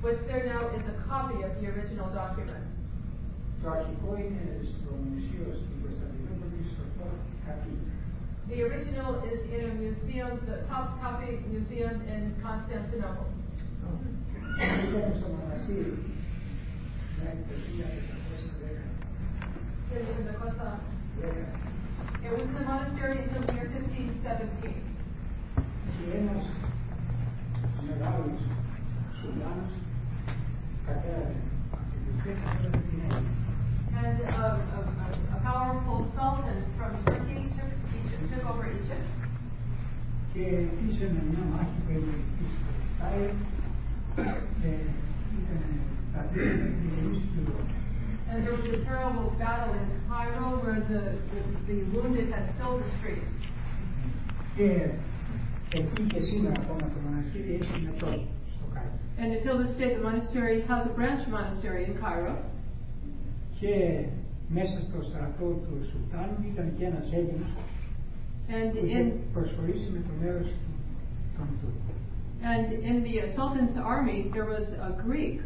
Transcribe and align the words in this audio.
which 0.00 0.18
there 0.26 0.46
now 0.46 0.68
is 0.68 0.82
a 0.86 0.94
copy 1.08 1.42
of 1.42 1.60
the 1.60 1.66
original 1.66 2.08
document. 2.14 2.64
The 8.48 8.62
original 8.62 9.22
is 9.24 9.40
in 9.52 9.70
a 9.70 9.74
museum, 9.74 10.40
the 10.46 10.62
Topkapi 10.72 11.46
museum 11.48 12.00
in 12.08 12.34
Constantinople. 12.42 13.26
It 22.24 22.32
was 22.32 22.40
in 22.42 22.54
the 22.54 22.60
monastery 22.60 23.18
in 23.18 23.28
the 23.46 23.52
year 23.54 23.70
1517. 23.72 24.74
And 33.96 34.20
um, 34.22 34.38
a, 34.38 34.78
a, 34.78 35.36
a 35.36 35.40
powerful 35.42 36.10
sultan 36.14 36.64
from 36.76 36.92
Turkey 37.04 37.52
took, 37.56 37.72
Egypt, 37.94 38.22
took 38.32 38.44
over 38.48 38.66
Egypt. 38.70 39.06
que 40.38 40.68
hizo 40.86 41.06
una 41.06 41.20
unión 41.20 41.50
mágica 41.50 41.92
And 48.30 48.46
there 48.46 48.52
was 48.52 48.66
a 48.66 48.84
terrible 48.84 49.30
battle 49.38 49.74
in 49.74 49.88
Cairo 50.08 50.60
where 50.62 50.80
the, 50.80 51.18
the, 51.32 51.40
the 51.66 51.82
wounded 51.90 52.28
had 52.30 52.54
filled 52.58 52.84
the 52.84 52.90
streets. 52.98 53.30
And 59.27 59.27
until 59.37 59.55
this 59.63 59.73
day, 59.81 59.89
the 59.97 60.03
monastery 60.09 60.57
has 60.71 60.81
a 60.91 60.93
branch 60.99 61.23
monastery 61.37 61.81
in 61.87 61.93
Cairo. 62.03 62.35
Και 63.59 64.03
μέσα 64.49 64.81
στο 64.81 65.01
στρατό 65.09 65.45
του 65.63 65.73
Σουλτάνου 65.91 66.37
ήταν 66.53 66.67
και 66.77 66.85
ένας 66.85 67.05
Έλληνας 67.13 67.51
And 68.49 68.71
που 68.71 68.85
είχε 68.85 68.99
in, 69.03 69.33
προσχωρήσει 69.33 69.89
με 69.93 69.99
το 70.07 70.13
μέρος 70.23 70.47
του 70.47 70.71
των 71.37 71.47
Τούρκων. 71.59 71.95
and 72.53 72.67
in 72.89 72.97
the 73.07 73.15
sultan's 73.37 73.75
army, 73.95 74.19
there 74.35 74.47
was 74.55 74.65
a 74.89 74.91
Greek. 75.07 75.39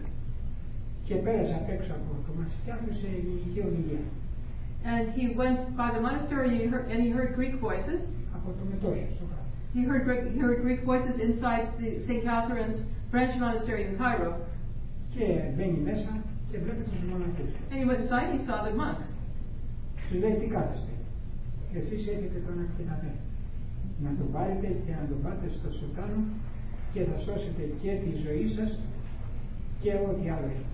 Και 1.03 1.15
πέρασε 1.15 1.53
απ' 1.61 1.69
έξω 1.69 1.91
από 1.91 2.11
το 2.27 2.31
μας 2.39 2.51
και 2.65 2.71
άκουσε 2.71 3.07
η 3.07 3.23
Ιερή 3.53 3.67
Ομιλία 3.69 4.03
And 4.95 5.05
he 5.19 5.25
went 5.41 5.59
by 5.81 5.89
the 5.95 6.01
monastery 6.07 6.45
and 6.49 6.57
he 6.61 6.65
heard, 6.73 6.85
and 6.91 6.99
he 7.05 7.09
heard 7.17 7.29
Greek 7.39 7.55
voices. 7.67 8.01
από 8.37 8.49
το 8.59 8.63
μετώχιο 8.71 9.07
στο 9.15 9.25
Κάιρο. 9.31 9.45
He 9.77 9.81
heard, 9.89 10.03
Greek- 10.07 10.27
he 10.35 10.39
heard 10.45 10.59
Greek 10.67 10.81
voices 10.91 11.15
inside 11.27 11.63
the 11.81 11.89
St. 12.07 12.21
Catherine's 12.27 12.79
branch 13.11 13.33
monastery 13.43 13.81
in 13.87 13.93
Cairo. 14.01 14.31
Και 15.13 15.25
μπαίνει 15.55 15.79
μέσα 15.89 16.11
και 16.49 16.57
βλέπει 16.63 16.83
τους 16.89 17.01
μοναχούς. 17.09 17.51
And 17.71 17.77
he 17.81 17.85
went 17.89 18.01
inside 18.03 18.25
and 18.29 18.39
he 18.39 18.45
saw 18.47 18.57
the 18.67 18.75
monks. 18.83 19.07
Του 20.09 20.17
λέει 20.21 20.35
τι 20.41 20.47
κάθεστε. 20.55 20.93
Εσείς 21.79 22.01
έχετε 22.13 22.37
τον 22.47 22.55
ακτιναμένο. 22.63 23.21
Να 24.03 24.09
τον 24.17 24.27
πάρετε 24.31 24.67
και 24.85 24.93
να 24.99 25.05
τον 25.11 25.19
πάτε 25.23 25.47
στο 25.57 25.69
Σουλτάνο 25.77 26.19
και 26.93 27.01
θα 27.09 27.17
σώσετε 27.25 27.63
και 27.81 27.91
τη 28.03 28.11
ζωή 28.25 28.47
σας 28.57 28.69
και 29.81 29.91
ό,τι 30.09 30.25
άλλο 30.35 30.47
έχει. 30.55 30.65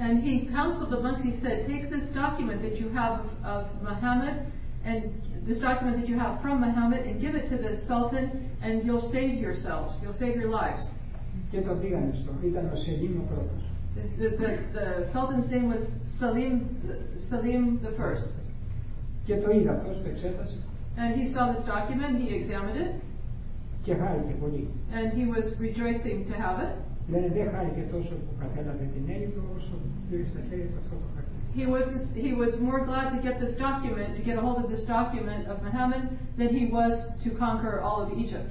And 0.00 0.22
he 0.22 0.34
counseled 0.58 0.90
the 0.96 1.00
monks, 1.06 1.22
he 1.22 1.34
said, 1.42 1.56
Take 1.66 1.90
this 1.90 2.06
document 2.14 2.62
that 2.62 2.76
you 2.80 2.88
have 2.90 3.16
of 3.54 3.62
Muhammad, 3.82 4.34
and 4.84 4.98
this 5.48 5.58
document 5.58 5.96
that 5.98 6.08
you 6.08 6.16
have 6.24 6.40
from 6.40 6.60
Muhammad, 6.60 7.00
and 7.06 7.20
give 7.20 7.34
it 7.34 7.46
to 7.52 7.56
the 7.56 7.72
Sultan, 7.88 8.24
and 8.62 8.74
you'll 8.86 9.10
save 9.10 9.40
yourselves. 9.46 9.90
You'll 10.02 10.20
save 10.24 10.36
your 10.36 10.50
lives. 10.50 10.84
Και 11.52 11.60
τον 11.60 11.80
πήγανε 11.80 12.12
στο, 12.22 12.30
ήταν 12.50 12.64
ο 12.74 12.76
Σελίμ 12.76 13.14
ο 13.22 13.24
πρώτος. 13.30 13.62
This, 13.96 14.10
the, 14.22 14.28
the, 14.42 14.50
the 14.76 14.86
Sultan's 15.12 15.48
name 15.54 15.66
was 15.74 15.84
Salim, 16.20 16.52
Salim 17.30 17.62
the 17.86 17.92
First. 18.00 18.28
Και 19.26 19.36
το 19.42 19.50
είδε 19.50 19.70
αυτός, 19.76 19.94
το 20.02 20.08
εξέτασε 20.12 20.56
And 21.02 21.10
he 21.20 21.24
saw 21.34 21.44
this 21.54 21.64
document, 21.74 22.12
he 22.24 22.28
examined 22.40 22.78
it, 22.84 22.90
και 23.82 23.94
χάρηκε 23.94 24.34
πολύ. 24.42 24.62
and 24.98 25.08
he 25.18 25.24
was 25.34 25.46
rejoicing 25.66 26.18
to 26.30 26.34
have 26.44 26.58
it. 26.66 26.72
Λένε 27.10 27.28
δεν 27.36 27.46
χάρηκε 27.54 27.82
τόσο 27.94 28.14
που 28.24 28.32
κατέλαβε 28.42 28.84
την 28.94 29.04
Αίγυπτο 29.14 29.40
όσο 29.56 29.74
πήρε 30.08 30.24
στα 30.32 30.40
χέρια 30.48 30.66
του 30.70 30.78
αυτό 30.82 30.94
το 31.02 31.08
χαρτί. 31.14 31.36
He 31.60 31.64
was, 31.76 31.88
he 32.26 32.32
was 32.42 32.52
more 32.68 32.80
glad 32.90 33.06
to 33.16 33.20
get 33.26 33.34
this 33.44 33.54
document, 33.68 34.08
to 34.18 34.22
get 34.28 34.34
a 34.40 34.42
hold 34.46 34.58
of 34.64 34.68
this 34.74 34.84
document 34.96 35.42
of 35.52 35.56
Muhammad, 35.68 36.02
than 36.38 36.48
he 36.58 36.64
was 36.78 36.94
to 37.24 37.28
conquer 37.44 37.74
all 37.86 37.98
of 38.04 38.08
Egypt. 38.24 38.50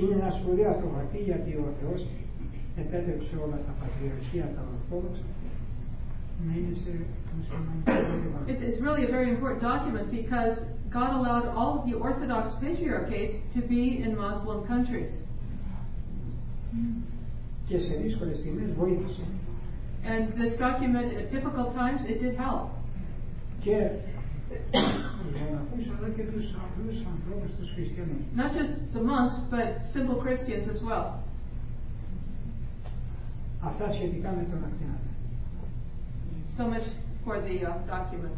Είναι 0.00 0.14
ένα 0.20 0.30
σπουδαίο 0.38 0.68
αυτό 0.74 0.86
χαρτί 0.94 1.20
γιατί 1.30 1.50
ο 1.64 1.66
Θεός 1.78 2.00
επέτρεψε 2.82 3.34
όλα 3.44 3.58
τα 3.66 3.72
πατριαρχία, 3.80 4.46
τα 4.56 4.62
ορθόδοξα 4.74 5.24
να 6.46 6.52
είναι 6.58 6.74
σε 6.82 6.90
μουσουλμανικό 7.36 7.90
περιβάλλον. 8.12 8.46
It's, 8.50 8.62
it's 8.68 8.80
really 8.86 9.04
a 9.08 9.12
very 9.16 9.28
important 9.34 9.62
document 9.72 10.06
because 10.20 10.54
God 10.98 11.10
allowed 11.18 11.46
all 11.58 11.72
of 11.78 11.82
the 11.88 11.96
Orthodox 12.06 12.44
patriarchates 12.64 13.34
to 13.54 13.60
be 13.72 13.84
in 14.04 14.10
Muslim 14.26 14.58
countries. 14.72 15.12
Και 17.66 17.78
σε 17.78 17.94
δύσκολες 18.02 18.38
στιγμές 18.38 18.72
βοήθησε. 18.78 19.22
And 20.12 20.22
this 20.42 20.54
document, 20.66 21.08
at 21.20 21.30
difficult 21.36 21.70
times, 21.80 22.00
it 22.12 22.18
did 22.24 22.34
help. 22.46 22.66
Και 23.60 23.90
Not 28.34 28.52
just 28.52 28.72
the 28.92 29.00
monks, 29.02 29.36
but 29.50 29.78
simple 29.92 30.16
Christians 30.20 30.68
as 30.68 30.82
well. 30.84 31.22
So 36.56 36.66
much 36.66 36.82
for 37.24 37.40
the 37.40 37.64
uh, 37.64 37.78
document. 37.86 38.34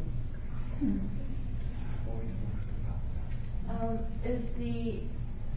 Um, 3.71 3.99
is 4.25 4.43
the 4.59 5.01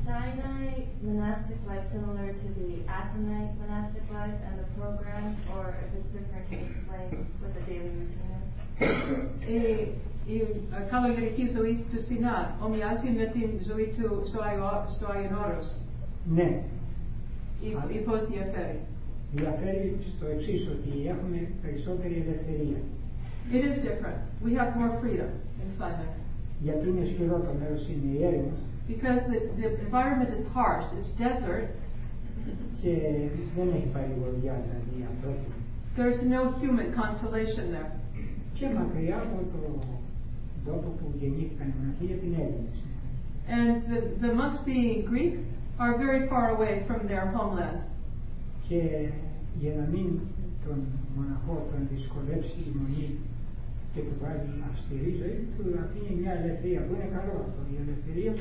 Sinai 0.05 0.85
monastic 1.01 1.57
life 1.67 1.83
similar 1.91 2.31
to 2.31 2.47
the 2.59 2.83
Athonite 2.87 3.57
monastic 3.59 4.03
life 4.13 4.33
and 4.45 4.59
the 4.59 4.63
program, 4.79 5.35
or 5.53 5.75
if 5.83 5.93
it's 5.99 6.09
different, 6.13 6.47
can 6.49 6.59
you 6.59 6.65
explain 6.77 7.09
what 7.41 7.51
the 7.55 7.61
daily 7.61 7.89
routine 7.89 8.41
is? 10.05 10.14
Η, 10.33 10.33
η 10.33 10.41
ε, 10.77 10.79
καλογερική 10.93 11.45
ζωή 11.57 11.73
του 11.91 11.99
Σινά 12.07 12.37
ομοιάζει 12.65 13.09
με 13.19 13.25
την 13.35 13.49
ζωή 13.69 13.87
του 13.97 14.07
στο, 14.29 14.39
Άιο, 14.47 14.67
στο 14.95 15.05
Άγιον 15.13 15.35
Όρος. 15.45 15.69
Ναι, 16.37 16.49
Ή, 17.67 17.69
ή 17.95 17.97
πώς 18.07 18.19
διαφέρει. 18.33 18.79
διαφέρει 19.39 19.85
στο 20.13 20.25
εξής 20.33 20.61
ότι 20.75 20.91
έχουμε 21.13 21.37
περισσότερη 21.63 22.15
ελευθερία. 22.25 22.79
It 23.55 23.61
is 23.69 23.75
different. 23.87 24.19
We 24.45 24.51
have 24.59 24.71
more 24.81 24.93
freedom 25.01 25.31
in 25.61 25.69
Sinai. 25.79 26.11
Γιατί 26.65 26.83
είναι 26.89 27.05
σκληρό 27.11 27.37
το 27.47 27.51
μέρος, 27.59 27.81
είναι 27.89 28.09
η 28.17 28.23
έρημος 28.29 28.59
Because 28.91 29.21
the, 29.31 29.39
the 29.59 29.67
environment 29.85 30.31
is 30.37 30.43
harsh, 30.57 30.87
it's 30.99 31.11
desert, 31.23 31.67
και 32.81 32.93
δεν 33.55 33.67
έχει 33.77 33.89
παρηγοριά 33.97 34.53
δηλαδή 34.65 34.95
ανθρώπινη. 35.11 35.55
there's 35.97 36.21
no 36.35 36.41
human 36.61 36.89
consolation 37.01 37.65
there. 37.75 37.91
Και 38.57 38.65
μακριά 38.77 39.17
από 39.25 39.37
το 39.53 39.61
And 43.48 43.82
the, 43.90 44.00
the 44.20 44.32
monks 44.34 44.58
being 44.64 45.04
Greek 45.06 45.34
are 45.78 45.98
very 45.98 46.28
far 46.28 46.50
away 46.56 46.84
from 46.86 47.06
their 47.08 47.26
homeland. 47.26 47.80
Και 48.68 49.08
για 49.60 49.72
να 49.74 49.84
μην 49.92 50.20
τον 50.64 50.78
μοναχό 51.16 51.66
τον 51.70 51.80
δυσκολεύσει 51.92 52.58
η 52.68 52.72
μονή 52.78 53.08
και 53.94 54.00
του 54.06 54.14
βάλει 54.22 54.48
αυστηρή 54.70 55.12
ζωή, 55.20 55.38
του 55.56 55.64
αφήνει 55.84 56.12
μια 56.20 56.32
ελευθερία 56.40 56.80
που 56.84 56.92
είναι 56.94 57.08
καλό 57.16 57.34
αυτό 57.46 57.60
η 57.74 57.76
ελευθερία, 57.84 58.32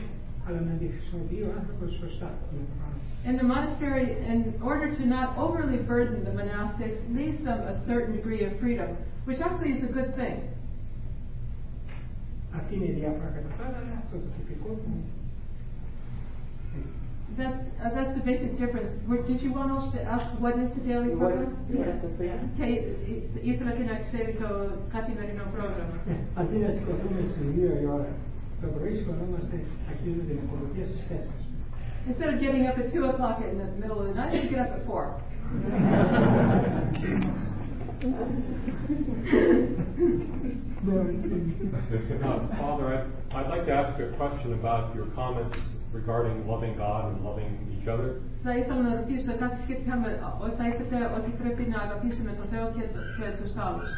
αλλά 0.45 0.59
να 0.69 0.73
τη 0.79 0.85
χρησιμοποιεί 0.93 1.41
ο 1.49 1.51
άνθρωπος 1.59 1.89
σωστά 2.01 2.29
για 2.53 2.65
το 2.69 2.75
πάνω. 2.79 2.97
And 3.27 3.35
the 3.41 3.49
monastery, 3.55 4.07
in 4.33 4.39
order 4.71 4.87
to 4.99 5.03
not 5.17 5.27
overly 5.45 5.79
burden 5.93 6.17
the 6.29 6.35
monastics, 6.41 6.97
leaves 7.17 7.39
them 7.47 7.59
a 7.73 7.75
certain 7.89 8.11
degree 8.19 8.43
of 8.47 8.51
freedom, 8.63 8.89
which 9.27 9.39
actually 9.45 9.71
is 9.77 9.83
a 9.89 9.91
good 9.97 10.11
thing. 10.21 10.37
Αυτή 12.59 12.71
είναι 12.75 12.89
η 12.93 12.95
διάφορα 12.99 13.29
κατά 13.35 13.49
τα 13.57 13.63
άλλα, 13.65 13.77
αλλά 13.81 13.95
αυτό 14.03 14.15
το 14.23 14.29
τυπικό 14.35 14.69
που 14.81 14.89
That's, 17.39 17.59
uh, 17.83 17.89
that's 17.95 18.13
the 18.19 18.23
basic 18.31 18.51
difference. 18.61 18.89
Were- 19.09 19.23
Did 19.31 19.39
you 19.45 19.51
want 19.59 19.69
us 19.79 19.85
to 19.95 19.99
ask 20.15 20.27
what 20.45 20.55
is 20.63 20.69
the 20.77 20.83
daily 20.89 21.11
program? 21.19 21.49
Και 22.57 22.65
ήθελα 23.51 23.71
και 23.77 23.85
να 23.91 23.95
ξέρει 24.05 24.31
το 24.43 24.49
καθημερινό 24.95 25.45
πρόγραμμα. 25.55 25.95
Ε, 26.11 26.13
Αντί 26.39 26.55
να 26.65 26.69
σηκωθούμε 26.75 27.19
στις 27.31 27.45
2 27.55 27.71
η 27.83 27.85
ώρα, 27.95 28.09
το 28.61 28.67
πρωί 28.75 28.93
σηκωνόμαστε, 28.99 29.55
αρχίζουμε 29.91 30.23
την 30.29 30.37
ακολουθία 30.43 30.85
στις 30.91 31.03
4. 31.09 31.33
Instead 32.09 32.29
of 32.33 32.37
getting 32.43 32.63
up 32.69 32.77
at 32.83 32.87
2 32.95 33.03
o'clock 33.11 33.37
in 33.49 33.55
the 33.63 33.67
middle 33.81 33.99
of 34.01 34.05
the 34.09 34.15
night, 34.19 34.31
you 34.41 34.49
get 34.53 34.61
up 34.65 34.71
at 34.77 34.83
4. 34.89 35.05
Uh, 40.83 42.47
Father, 42.57 42.87
I'd, 42.95 43.35
I'd 43.35 43.49
like 43.49 43.65
to 43.65 43.71
ask 43.73 43.99
a 43.99 44.09
question 44.17 44.53
about 44.53 44.95
your 44.95 45.07
comments 45.07 45.57
regarding 45.91 46.47
loving 46.47 46.75
God 46.77 47.11
and 47.13 47.23
loving 47.23 47.51
each 47.75 47.87
other. 47.87 48.21
Θα 48.43 48.57
ήθελα 48.57 48.81
να 48.81 48.95
ρωτήσω 48.95 49.37
κάτι 49.39 49.61
σχετικά 49.61 49.95
με 49.95 50.19
όσα 50.41 50.67
είπατε 50.67 50.97
ότι 51.17 51.29
πρέπει 51.41 51.63
να 51.73 51.81
αγαπήσουμε 51.81 52.31
τον 52.31 52.45
Θεό 52.51 52.65
και, 52.75 52.81
το- 52.93 53.05
και 53.17 53.43
τους 53.43 53.55
άλλους. 53.57 53.89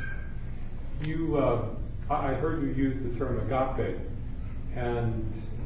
You, 1.12 1.36
uh, 1.36 1.60
I 2.10 2.32
I 2.32 2.34
heard 2.44 2.58
you 2.64 2.72
use 2.88 2.98
the 3.08 3.14
term 3.22 3.36
agape, 3.46 3.98
and 4.76 5.24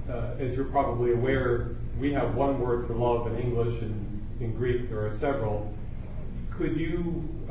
uh, 0.10 0.44
as 0.44 0.50
you're 0.56 0.72
probably 0.80 1.12
aware, 1.20 1.52
we 2.04 2.10
have 2.20 2.30
one 2.46 2.56
word 2.66 2.80
for 2.88 2.94
love 3.08 3.22
in 3.32 3.36
English, 3.46 3.76
and 3.88 3.96
in 4.44 4.50
Greek 4.62 4.80
there 4.90 5.02
are 5.08 5.16
several. 5.28 5.56
Could 6.58 6.76
you 6.86 6.94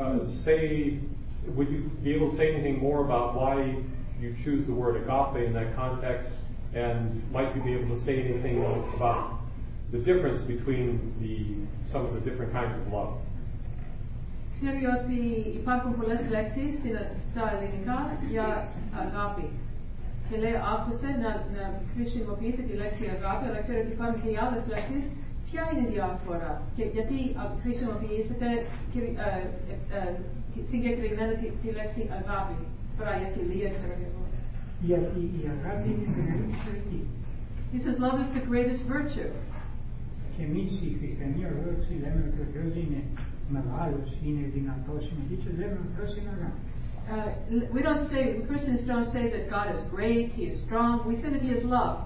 uh, 0.05 0.21
say, 0.47 0.99
would 1.57 1.69
you 1.75 1.81
be 2.07 2.11
able 2.17 2.29
to 2.31 2.37
say 2.37 2.47
anything 2.55 2.77
more 2.87 3.01
about 3.09 3.27
why 3.41 3.55
you 4.23 4.29
choose 4.45 4.63
the 4.71 4.77
word 4.83 4.95
agape 5.03 5.41
in 5.49 5.53
that 5.59 5.71
context, 5.83 6.29
and 6.85 6.99
might 7.37 7.51
you 7.55 7.61
be 7.63 7.73
able 7.79 7.91
to 7.97 8.01
say 8.07 8.15
anything 8.27 8.55
about 8.97 9.25
the 9.95 9.99
difference 10.09 10.41
between 10.55 10.87
the 11.23 11.35
some 11.93 12.03
of 12.09 12.13
the 12.17 12.23
different 12.29 12.51
kinds 12.59 12.77
of 12.81 12.87
love? 12.99 13.13
Ξέρει 14.57 14.85
ότι 14.99 15.21
υπάρχουν 15.61 15.91
πολλές 15.99 16.23
λέξεις 16.35 16.71
στην- 16.79 17.07
στα 17.31 17.45
ελληνικά 17.55 17.99
για 18.33 18.47
αγάπη. 19.05 19.47
Και 20.29 20.37
λέει, 20.43 20.57
άκουσε 20.75 21.09
να, 21.25 21.31
να 21.57 21.65
χρησιμοποιείτε 21.95 22.61
τη 22.69 22.75
λέξη 22.83 23.05
αγάπη, 23.17 23.45
αλλά 23.49 23.61
ξέρω 23.65 23.79
ότι 23.85 23.93
υπάρχουν 23.99 24.19
και 24.23 24.31
οι 24.33 24.39
άλλες 24.45 24.63
λέξεις. 24.73 25.05
Ποια 25.49 25.63
είναι 25.71 25.85
η 25.89 25.91
διάφορα 25.95 26.51
και 26.77 26.85
γιατί 26.97 27.19
α, 27.41 27.43
χρησιμοποιήσετε 27.63 28.47
και- 30.59 30.61
ε, 30.61 30.63
ε, 30.63 30.65
ε, 30.65 30.69
συγκεκριμένα 30.71 31.33
τη, 31.41 31.47
τη 31.63 31.69
λέξη 31.79 32.03
αγάπη, 32.19 32.57
παρά 32.99 33.13
για 33.21 33.29
φιλία, 33.35 33.69
ξέρω 33.77 33.95
και 34.01 34.07
εγώ. 34.11 34.23
Γιατί 34.89 35.21
η 35.41 35.43
αγάπη 35.57 35.87
είναι 35.93 36.05
η 36.11 36.13
μεγαλύτερη 36.17 36.57
σωτηρία. 36.65 37.09
He 37.73 37.79
says 37.85 37.97
love 38.05 38.19
is 38.25 38.31
the 38.39 38.45
greatest 38.53 38.83
virtue. 38.95 39.33
Και 40.35 40.43
εμεί 40.49 40.63
οι 40.85 40.89
χριστιανοί 41.01 41.41
Ορθόδοξοι 41.49 41.93
λέμε 42.03 42.21
ότι 42.29 42.39
ο 42.45 42.47
Θεό 42.55 42.67
είναι 42.83 43.01
μεγάλο, 43.57 44.01
είναι 44.27 44.45
δυνατό, 44.57 44.95
είναι 45.11 45.25
δίκαιο, 45.31 45.53
λέμε 45.61 45.75
ότι 45.81 45.89
ο 45.93 45.95
Θεό 45.99 46.09
είναι 46.19 46.33
αγάπη. 46.39 46.61
Uh, 47.13 47.31
we 47.77 47.81
don't 47.89 48.05
say, 48.13 48.23
Christians 48.49 48.83
don't 48.93 49.09
say 49.15 49.25
that 49.35 49.45
God 49.55 49.67
is 49.77 49.83
great, 49.97 50.27
He 50.37 50.43
is 50.51 50.57
strong. 50.67 50.93
We 51.09 51.15
say 51.21 51.29
that 51.35 51.43
He 51.47 51.53
is 51.59 51.65
love. 51.77 51.99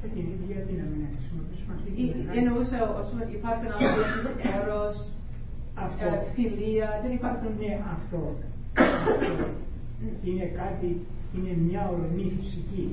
Και 0.00 0.08
την 0.14 0.24
ίδια 0.34 0.58
δύναμη 0.70 0.96
να 1.04 1.08
χρησιμοποιήσουμε 1.14 1.72
αυτή 1.78 1.88
την 1.96 2.04
Ή- 2.04 2.12
αγάπη. 2.20 2.38
Εννοούσε 2.38 2.76
ως 2.98 3.06
πούμε, 3.10 3.24
υπάρχουν 3.38 3.68
άλλες 3.74 3.92
λέξεις, 4.00 4.26
έρος, 4.58 4.96
Αυτό 5.85 6.05
ε, 6.05 6.19
φιλία, 6.35 6.87
δεν 7.03 7.11
υπάρχουν 7.17 7.47
είναι 7.61 7.71
αυτό. 7.95 8.21
Αυτό 8.83 9.25
είναι 10.29 10.47
κάτι, 10.61 10.89
είναι 11.35 11.51
μια 11.67 11.83
ορμή 11.95 12.25
φυσική. 12.37 12.85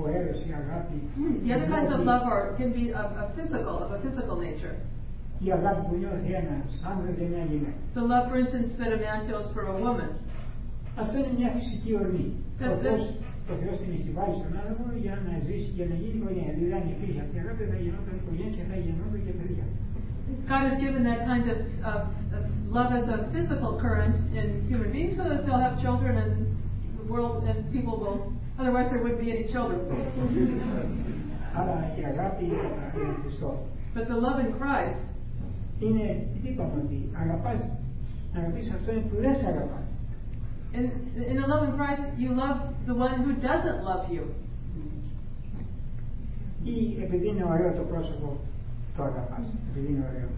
Ο 0.00 0.02
έρος, 0.18 0.38
η 0.48 0.52
αγάπη. 0.62 0.96
Mm, 1.18 1.34
The 1.46 1.52
other 1.56 1.68
kinds 1.74 1.90
of 1.96 2.00
νιώθει- 2.02 2.10
love 2.12 2.24
are, 2.34 2.46
can 2.60 2.70
be 2.78 2.84
of, 3.00 3.08
of 3.22 3.28
physical, 3.38 3.74
of 3.84 3.90
a 3.96 3.98
physical 4.04 4.36
nature. 4.46 4.76
Η 5.46 5.48
αγάπη 5.58 5.82
που 5.88 5.94
νιώθει 6.02 6.30
ένας 6.42 6.66
άνδρας 6.90 7.14
για 7.18 7.28
μια 7.32 7.44
γυναίκα. 7.50 7.80
The 7.98 8.04
love, 8.12 8.24
for 8.30 8.38
instance, 8.42 8.70
that 8.80 8.90
a 8.96 9.00
man 9.06 9.18
feels 9.28 9.48
for 9.54 9.64
a 9.74 9.76
woman. 9.84 10.10
Αυτό 11.02 11.14
είναι 11.20 11.32
μια 11.40 11.50
φυσική 11.56 11.90
ορμή. 12.02 12.26
That's 12.58 12.74
Ο 12.74 12.76
it. 12.78 12.82
Θεός, 12.84 13.02
ο 13.52 13.54
Θεός 13.62 13.76
την 13.82 13.90
έχει 13.96 14.10
βάλει 14.18 14.34
στον 14.40 14.52
άνθρωπο 14.60 14.84
για 15.04 15.14
να 15.26 15.32
ζήσει, 15.46 15.70
για 15.78 15.86
να 15.90 15.94
γίνει 16.00 16.16
οικογένεια. 16.20 16.52
Δηλαδή 16.58 16.74
αν 16.80 16.84
υπήρχε 16.94 17.20
αυτή 17.24 17.34
η 17.38 17.40
αγάπη 17.44 17.62
θα 17.72 17.76
γινόταν 17.84 18.14
οικογένεια 18.20 18.52
και 18.56 18.64
θα 18.70 18.76
γινόταν 18.84 19.20
και 19.26 19.32
παιδιά. 19.38 19.66
God 20.47 20.71
has 20.71 20.79
given 20.79 21.03
that 21.03 21.25
kind 21.25 21.49
of, 21.49 21.57
of, 21.83 22.01
of 22.35 22.43
love 22.69 22.93
as 22.93 23.07
a 23.09 23.29
physical 23.33 23.79
current 23.79 24.15
in 24.35 24.65
human 24.67 24.91
beings 24.91 25.17
so 25.17 25.27
that 25.27 25.45
they'll 25.45 25.59
have 25.59 25.81
children 25.81 26.17
and 26.17 26.57
the 26.97 27.11
world 27.11 27.43
and 27.43 27.71
people 27.71 27.99
will, 27.99 28.33
otherwise 28.59 28.87
there 28.91 29.01
wouldn't 29.03 29.21
be 29.21 29.31
any 29.31 29.51
children. 29.51 29.79
Άρα 31.55 31.93
η 31.99 32.03
αγάπη 32.05 32.45
είναι 32.45 33.15
Χριστό. 33.21 33.67
But 33.93 34.07
the 34.07 34.15
love 34.15 34.39
in 34.39 34.53
Christ 34.59 35.11
Είναι, 35.81 36.27
τι 36.33 36.49
είπαμε 36.49 36.71
ότι 36.85 37.09
αγαπάς, 37.13 37.67
να 38.33 38.39
αγαπείς 38.39 38.71
αυτόν 38.71 39.09
που 39.09 39.15
δεν 39.19 39.35
σε 39.35 39.45
αγαπά. 39.47 39.79
In, 40.73 40.85
in 41.31 41.35
the 41.41 41.47
love 41.51 41.63
in 41.67 41.73
Christ, 41.79 42.03
you 42.23 42.29
love 42.43 42.57
the 42.89 42.95
one 43.05 43.15
who 43.23 43.31
doesn't 43.49 43.79
love 43.91 44.05
you. 44.15 44.23
Ή 46.63 47.03
επειδή 47.03 47.27
είναι 47.27 47.45
ωραίο 47.49 47.73
το 47.73 47.81
πρόσωπο, 47.81 48.37
το 48.95 49.01
αγαπάς. 49.09 49.45
Επειδή 49.69 49.87
είναι 49.93 50.05
ωραίο. 50.11 50.29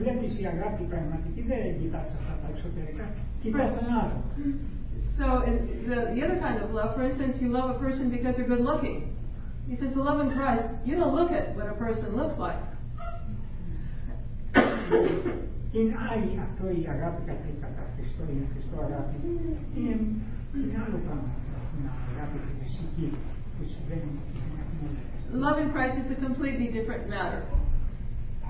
Βλέπεις 0.00 0.32
η 0.42 0.44
αγάπη 0.54 0.82
πραγματική, 0.92 1.40
δεν 1.50 1.62
κοιτάς 1.80 2.08
αυτά 2.18 2.34
τα 2.42 2.46
εξωτερικά. 2.52 3.04
Κοιτάς 3.42 3.70
τον 3.76 3.88
άλλο. 4.00 4.18
So, 5.18 5.26
in 5.48 5.54
the, 5.90 5.98
the 6.14 6.20
other 6.24 6.38
kind 6.46 6.58
of 6.64 6.68
love, 6.78 6.90
for 6.96 7.04
instance, 7.08 7.34
you 7.42 7.48
love 7.58 7.68
a 7.76 7.78
person 7.86 8.04
because 8.16 8.32
they're 8.36 8.50
good 8.54 8.64
looking. 8.72 8.98
He 9.70 9.74
says, 9.80 9.90
the 9.98 10.04
love 10.10 10.20
in 10.24 10.30
Christ, 10.36 10.68
you 10.86 10.94
don't 11.00 11.14
look 11.20 11.32
at 11.40 11.46
what 11.56 11.66
a 11.74 11.76
person 11.86 12.08
looks 12.20 12.38
like. 12.46 12.62
Είναι 15.72 15.94
άλλη 16.10 16.30
αυτό 16.46 16.64
η 16.80 16.82
αγάπη 16.94 17.20
κατά, 17.28 17.48
κατά 17.64 17.82
Χριστό, 17.94 18.22
είναι 18.32 18.46
Χριστό 18.52 18.76
αγάπη. 18.86 19.16
Είναι, 19.76 19.94
είναι 20.56 20.76
άλλο 20.84 20.98
πράγμα. 21.06 21.30
Μια 21.78 21.92
αγάπη 22.10 22.36
τη 22.44 22.50
φυσική 22.60 23.06
που 23.54 23.62
συμβαίνει 23.72 24.10
στην 24.32 24.50
καθημερινή. 24.58 25.02
Love 25.44 25.58
in 25.62 25.68
Christ 25.74 25.96
is 26.02 26.08
a 26.16 26.18
completely 26.28 26.68
different 26.76 27.04
matter. 27.14 27.42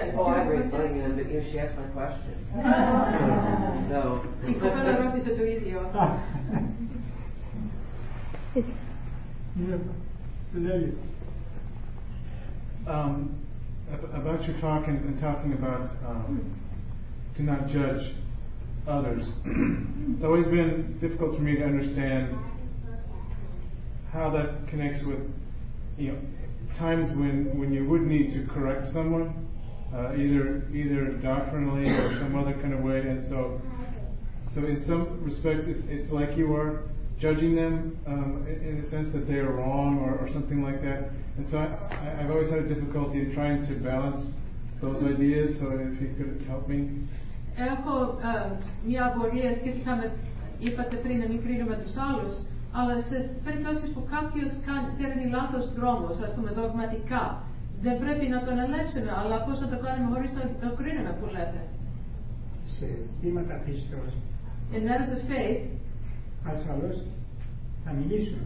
I 0.00 0.44
but 0.70 0.94
you 0.94 1.02
know, 1.02 1.42
she 1.50 1.58
asked 1.58 1.76
my 1.78 1.86
question. 1.88 2.36
so. 3.88 4.24
yeah. 9.56 9.76
Um, 12.86 13.38
about 14.12 14.46
your 14.46 14.60
talk 14.60 14.86
and, 14.86 15.02
and 15.04 15.20
talking 15.20 15.54
about 15.54 15.88
um, 16.04 16.60
to 17.36 17.42
not 17.42 17.68
judge 17.68 18.14
others. 18.86 19.28
it's 20.14 20.24
always 20.24 20.46
been 20.46 20.98
difficult 21.00 21.36
for 21.36 21.42
me 21.42 21.56
to 21.56 21.64
understand 21.64 22.36
how 24.12 24.30
that 24.30 24.68
connects 24.68 25.02
with 25.06 25.20
you 25.98 26.12
know 26.12 26.18
times 26.78 27.08
when 27.18 27.58
when 27.58 27.72
you 27.72 27.88
would 27.88 28.02
need 28.02 28.32
to 28.34 28.46
correct 28.52 28.88
someone 28.92 29.45
uh, 29.95 30.15
either 30.23 30.45
either 30.81 31.03
doctrinally 31.31 31.87
or 32.01 32.07
some 32.21 32.33
other 32.41 32.53
kind 32.61 32.73
of 32.73 32.81
way, 32.89 32.99
and 33.11 33.19
so 33.31 33.39
so 34.53 34.59
in 34.65 34.77
some 34.89 35.03
respects 35.29 35.63
it's 35.73 35.83
it's 35.95 36.09
like 36.19 36.31
you 36.37 36.47
are 36.55 36.71
judging 37.19 37.53
them 37.61 37.73
um, 38.07 38.45
in 38.51 38.57
in 38.69 38.73
the 38.81 38.87
sense 38.95 39.09
that 39.15 39.25
they 39.29 39.39
are 39.45 39.51
wrong 39.59 39.91
or, 40.05 40.11
or 40.21 40.27
something 40.37 40.61
like 40.67 40.79
that. 40.87 41.01
And 41.37 41.45
so 41.49 41.55
I, 41.65 41.67
I, 42.05 42.07
I've 42.19 42.31
always 42.33 42.49
had 42.49 42.59
a 42.67 42.69
difficulty 42.73 43.17
in 43.23 43.27
trying 43.39 43.59
to 43.69 43.73
balance 43.91 44.23
those 44.83 44.99
ideas. 45.13 45.47
So 45.59 45.65
if 45.87 45.95
you 46.03 46.09
could 46.17 46.35
help 46.51 46.67
me. 46.67 46.79
Έχω 47.73 47.95
ε, 48.29 48.51
μια 48.87 49.05
απορία 49.05 49.51
σχετικά 49.59 49.91
με, 49.95 50.11
είπατε 50.59 50.95
πριν 51.03 51.17
να 51.21 51.27
μην 51.27 51.39
κρίνουμε 51.43 51.75
τους 51.83 51.95
άλλους, 52.09 52.35
Αλλά 52.77 52.95
σε 53.09 53.17
περιπτώσεις 53.45 53.89
που 53.93 54.01
κάποιος 54.15 54.51
κάνει- 54.67 54.91
παίρνει 54.99 55.25
λάθος 55.35 55.65
δρόμος, 55.77 56.15
ας 56.25 56.31
πούμε 56.35 56.49
δογματικά, 56.59 57.23
δεν 57.86 57.96
πρέπει 58.04 58.26
να 58.34 58.40
τον 58.46 58.56
ελέγξουμε, 58.64 59.10
αλλά 59.20 59.36
πώς 59.44 59.56
να 59.62 59.68
το 59.72 59.78
κάνουμε 59.84 60.08
χωρίς 60.12 60.30
να 60.38 60.44
το 60.62 60.68
κρίνουμε 60.78 61.12
που 61.18 61.26
λέτε; 61.34 61.60
Σε 62.76 62.86
ζητήματα 63.08 63.54
πίστεως 63.64 64.12
In 64.74 64.82
matters 64.88 65.12
of 65.16 65.22
faith, 65.30 65.60
ασφαλώς 66.52 66.96
θα 67.84 67.90
μιλήσουμε 67.98 68.44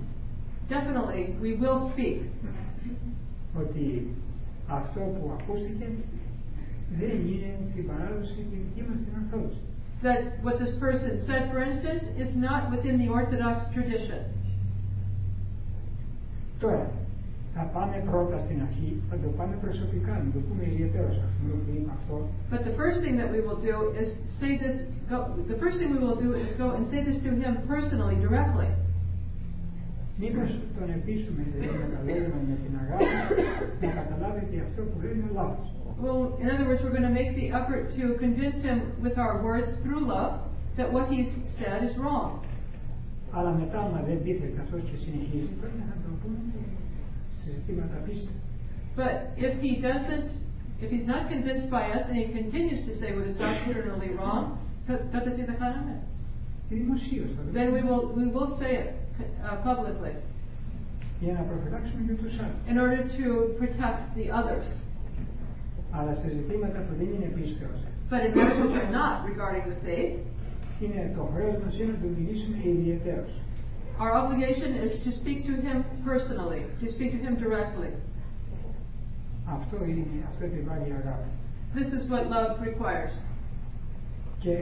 definitely 0.73 1.23
we 1.45 1.51
will 1.63 1.79
speak. 1.93 2.19
ότι 3.63 3.87
αυτό 4.81 5.01
που 5.01 5.25
ακούστηκε 5.39 5.87
δεν 7.01 7.17
είναι 7.31 7.51
στην 7.71 7.87
παράδοση 7.87 8.35
τη 8.51 8.57
δική 8.65 8.83
μας 8.89 8.99
την 9.05 9.13
Ορθόδοξη. 9.23 9.61
That 10.07 10.21
what 10.47 10.57
this 10.63 10.75
person 10.87 11.13
said, 11.29 11.43
for 11.53 11.61
instance, 11.71 12.03
is 12.25 12.31
not 12.47 12.63
within 12.73 12.95
the 13.03 13.09
Orthodox 13.19 13.57
tradition. 13.75 14.21
Τώρα, 16.63 16.91
θα 17.55 17.63
πάμε 17.75 17.97
πρώτα 18.11 18.39
στην 18.39 18.59
αρχή, 18.67 18.91
θα 19.11 19.17
το 19.23 19.29
πάμε 19.39 19.55
προσωπικά, 19.65 20.13
να 20.25 20.31
το 20.35 20.41
πούμε 20.47 20.63
ιδιαίτερως 20.73 21.17
αυτό 21.29 21.51
που 21.65 21.71
είπα 21.77 21.93
αυτό, 21.99 22.17
But 22.53 22.63
the 22.69 22.77
first 22.83 22.99
thing 23.05 23.17
that 23.21 23.31
we 23.35 23.41
will 23.47 23.61
do 23.71 23.77
is 24.03 24.09
say 24.41 24.53
this. 24.65 24.77
Go, 25.13 25.19
the 25.53 25.59
first 25.63 25.77
thing 25.79 25.89
we 25.97 26.01
will 26.07 26.21
do 26.27 26.31
is 26.43 26.49
go 26.65 26.69
and 26.77 26.83
say 26.93 27.01
this 27.09 27.19
to 27.27 27.31
him 27.43 27.53
personally, 27.75 28.17
directly. 28.29 28.71
μήπως 30.23 30.49
τον 30.77 30.89
επίσουμε 30.99 31.41
δηλαδή 31.53 31.79
με 31.83 31.89
τα 31.95 32.01
λόγια 32.07 32.29
μας, 32.35 32.43
με 32.51 32.57
την 32.65 32.73
αγάπη, 32.83 33.05
να 33.87 33.91
καταλάβει 34.01 34.41
ότι 34.47 34.57
αυτό 34.67 34.81
που 34.89 34.97
λέει 35.03 35.13
είναι 35.17 35.31
λάθος. 35.39 35.69
Well, 36.05 36.23
in 36.43 36.47
other 36.55 36.67
words, 36.69 36.81
we're 36.83 36.97
going 36.99 37.11
to 37.13 37.17
make 37.23 37.33
the 37.43 37.49
effort 37.61 37.83
to 37.99 38.05
convince 38.25 38.57
him 38.69 38.79
with 39.05 39.17
our 39.25 39.35
words 39.49 39.69
through 39.83 40.03
love 40.17 40.33
that 40.79 40.89
what 40.95 41.05
he's 41.13 41.31
said 41.59 41.79
is 41.89 41.95
wrong. 42.03 42.31
Αλλά 43.37 43.51
μετά, 43.61 43.79
άμα 43.79 44.01
δεν 44.09 44.23
πείθεται 44.23 44.61
αυτό 44.65 44.77
και 44.89 44.97
συνεχίζει, 45.05 45.53
πρέπει 45.61 45.81
να 45.91 45.97
το 46.05 46.11
πούμε 46.21 46.39
σε 46.47 46.59
ζητήματα 46.59 46.69
πίστη. 46.71 46.80
But 48.96 49.14
if 49.38 49.54
he 49.62 49.72
doesn't, 49.90 50.30
if 50.84 50.90
he's 50.94 51.08
not 51.14 51.24
convinced 51.34 51.70
by 51.70 51.84
us 51.96 52.04
and 52.10 52.16
he 52.24 52.26
continues 52.40 52.82
to 52.88 52.94
say 53.00 53.08
what 53.16 53.26
is 53.32 53.36
doctrinally 53.38 54.12
wrong, 54.18 54.44
th- 54.88 55.02
τότε 55.14 55.30
τι 55.36 55.42
θα 55.50 55.56
κάνουμε? 55.64 55.96
Δημοσίως 56.70 57.30
θα 57.36 57.42
το 57.46 57.50
Then 57.58 57.70
we 57.76 57.82
πούμε, 57.82 57.92
will 57.92 58.06
we 58.20 58.26
will 58.36 58.52
say 58.62 58.72
it 58.82 58.90
uh, 59.20 59.58
publicly 59.68 60.14
για 61.24 61.34
να 61.34 61.42
προφυλάξουμε 61.50 62.02
και 62.08 62.14
τους 62.22 62.34
άλλους. 62.44 62.60
in 62.72 62.78
order 62.84 63.02
to 63.20 63.26
protect 63.62 64.02
the 64.20 64.26
others. 64.40 64.68
Αλλά 65.98 66.14
σε 66.14 66.28
ζητήματα 66.38 66.80
που 66.86 66.94
δεν 67.00 67.08
είναι 67.16 67.30
πίστεως, 67.38 67.80
But 68.12 68.22
in 68.28 68.32
matters 68.38 68.60
which 68.64 68.78
are 68.84 68.92
not 69.02 69.16
regarding 69.32 69.66
the 69.74 69.80
faith, 69.88 70.16
είναι 70.84 71.02
το 71.18 71.24
χρέος 71.34 71.56
μας 71.64 71.74
είναι 71.80 71.92
να 71.92 71.98
του 72.02 72.10
μιλήσουμε 72.18 72.58
ιδιαίτερως. 72.76 73.32
our 74.02 74.12
obligation 74.22 74.70
is 74.86 74.92
to 75.06 75.12
speak 75.22 75.40
to 75.50 75.54
him 75.68 75.78
personally, 76.10 76.62
to 76.82 76.86
speak 76.96 77.12
to 77.16 77.20
him 77.26 77.36
directly. 77.46 77.92
Αυτό 79.58 79.78
είναι, 79.90 80.06
αυτό 80.30 80.46
επιβάλλει 80.46 80.88
η 80.90 80.96
αγάπη. 81.02 81.30
This 81.78 81.90
is 81.98 82.04
what 82.14 82.24
love 82.36 82.52
requires. 82.70 83.16
Και 84.44 84.54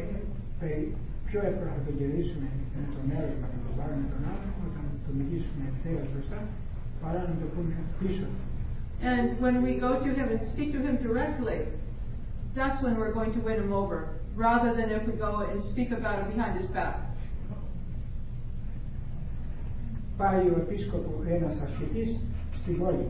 περι- 0.59 0.95
πιο 1.27 1.39
εύκολα 1.49 1.71
θα 1.77 1.83
το 1.87 1.91
κερδίσουμε 1.99 2.47
με 2.75 2.83
το 2.95 2.99
μέρος 3.09 3.35
να 3.43 3.47
το 3.65 3.69
πάρουμε 3.79 4.05
τον 4.13 4.21
άνθρωπο 4.33 4.59
όταν 4.69 4.85
το 5.05 5.11
μιλήσουμε 5.19 5.63
ευθέως 5.73 6.05
μπροστά 6.11 6.39
παρά 7.03 7.19
να 7.31 7.35
το 7.41 7.47
πούμε 7.53 7.75
πίσω. 7.99 8.25
And 9.11 9.25
when 9.43 9.55
we 9.67 9.73
go 9.87 9.91
to 10.05 10.09
him 10.17 10.27
and 10.33 10.41
speak 10.53 10.69
to 10.75 10.81
him 10.87 10.95
directly, 11.07 11.59
that's 12.57 12.77
when 12.83 12.93
we're 12.99 13.15
going 13.19 13.33
to 13.37 13.41
win 13.47 13.57
him 13.63 13.73
over, 13.81 13.97
rather 14.47 14.71
than 14.79 14.87
if 14.97 15.01
we 15.09 15.13
go 15.27 15.31
and 15.49 15.57
speak 15.73 15.89
about 15.99 16.15
it 16.21 16.27
behind 16.33 16.53
his 16.61 16.69
back. 16.79 16.95
Πάει 20.20 20.44
ο 20.54 20.56
επίσκοπος 20.64 21.18
ένας 21.36 21.54
ασκητής 21.64 22.10
στην 22.60 22.74
πόλη 22.80 23.08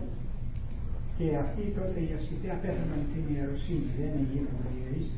και 1.17 1.27
αυτοί 1.45 1.63
τότε 1.79 1.99
οι 2.07 2.11
ασκητοί 2.19 2.49
απέθαναν 2.57 3.01
την 3.13 3.25
ιεροσύνη, 3.35 3.89
δεν 3.99 4.13
γίνονται 4.31 4.71
ιερείς 4.79 5.09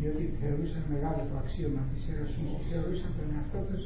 διότι 0.00 0.24
θεωρούσαν 0.40 0.82
μεγάλο 0.94 1.22
το 1.30 1.36
αξίωμα 1.42 1.82
της 1.90 2.00
ιεροσύνης, 2.08 2.60
θεωρούσαν 2.70 3.10
τον 3.18 3.26
εαυτό 3.34 3.60
τους 3.68 3.82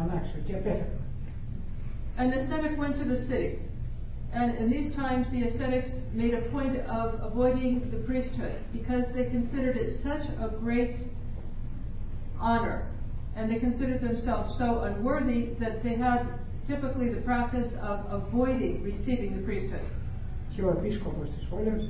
ανάξιο 0.00 0.40
και 0.46 0.54
απέθαναν. 0.60 1.02
An 2.22 2.30
ascetic 2.38 2.72
went 2.82 2.94
to 3.02 3.06
the 3.14 3.20
city. 3.30 3.52
And 4.40 4.48
in 4.60 4.66
these 4.74 4.90
times, 5.02 5.24
the 5.34 5.42
ascetics 5.48 5.90
made 6.12 6.34
a 6.34 6.44
point 6.54 6.76
of 7.00 7.06
avoiding 7.30 7.72
the 7.94 8.00
priesthood 8.08 8.56
because 8.72 9.04
they 9.14 9.26
considered 9.36 9.76
it 9.76 9.88
such 10.08 10.24
a 10.46 10.48
great 10.64 10.94
honor. 12.40 12.78
And 13.35 13.49
they 13.51 13.59
considered 13.59 14.01
themselves 14.01 14.57
so 14.57 14.81
unworthy 14.89 15.41
that 15.59 15.83
they 15.83 15.95
had 15.95 16.21
typically 16.67 17.09
the 17.09 17.21
practice 17.21 17.71
of 17.81 17.97
avoiding 18.19 18.83
receiving 18.83 19.31
the 19.37 19.43
priesthood. 19.47 19.87
Και 20.55 20.61
ο 20.61 20.69
επίσκοπος 20.69 21.29
της 21.29 21.43
πόλης 21.49 21.89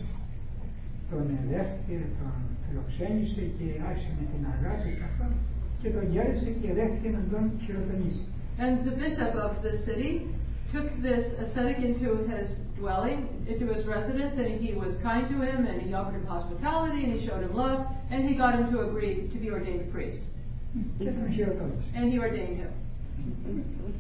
τον 1.10 1.38
δέχτηκε, 1.50 1.98
τον 2.20 2.34
φιλοξένησε 2.66 3.42
και 3.58 3.68
άρχισε 3.90 4.12
με 4.20 4.26
την 4.32 4.42
αγάπη 4.54 4.90
και 4.98 5.06
αυτό 5.12 5.26
και 5.82 5.90
τον 5.96 6.06
γέρισε 6.12 6.50
και 6.62 6.74
δέχτηκε 6.74 7.10
να 7.10 7.22
τον 7.32 7.44
χειροτονήσει. 7.64 8.24
And 8.64 8.74
the 8.88 8.96
bishop 9.04 9.34
of 9.46 9.52
the 9.66 9.74
city 9.88 10.12
took 10.74 10.88
this 11.02 11.26
ascetic 11.44 11.78
into 11.90 12.10
his 12.32 12.48
dwelling, 12.80 13.20
into 13.52 13.66
his 13.74 13.86
residence, 13.96 14.34
and 14.38 14.50
he 14.64 14.72
was 14.74 14.92
kind 15.10 15.26
to 15.34 15.38
him, 15.50 15.60
and 15.70 15.78
he 15.82 15.90
offered 15.94 16.16
him 16.20 16.26
hospitality, 16.26 17.00
and 17.06 17.12
he 17.18 17.26
showed 17.28 17.44
him 17.48 17.54
love, 17.66 17.80
and 18.12 18.20
he 18.30 18.34
got 18.44 18.52
him 18.60 18.68
to 18.74 18.80
agree 18.88 19.16
to 19.34 19.38
be 19.44 19.50
ordained 19.50 19.82
a 19.88 19.92
priest. 19.92 20.22
Και 21.04 21.12
τον 21.18 21.32
χειροτόνησε. 21.36 21.88
And 21.98 22.06
he 22.12 22.18
ordained 22.26 22.58
him. 22.62 22.72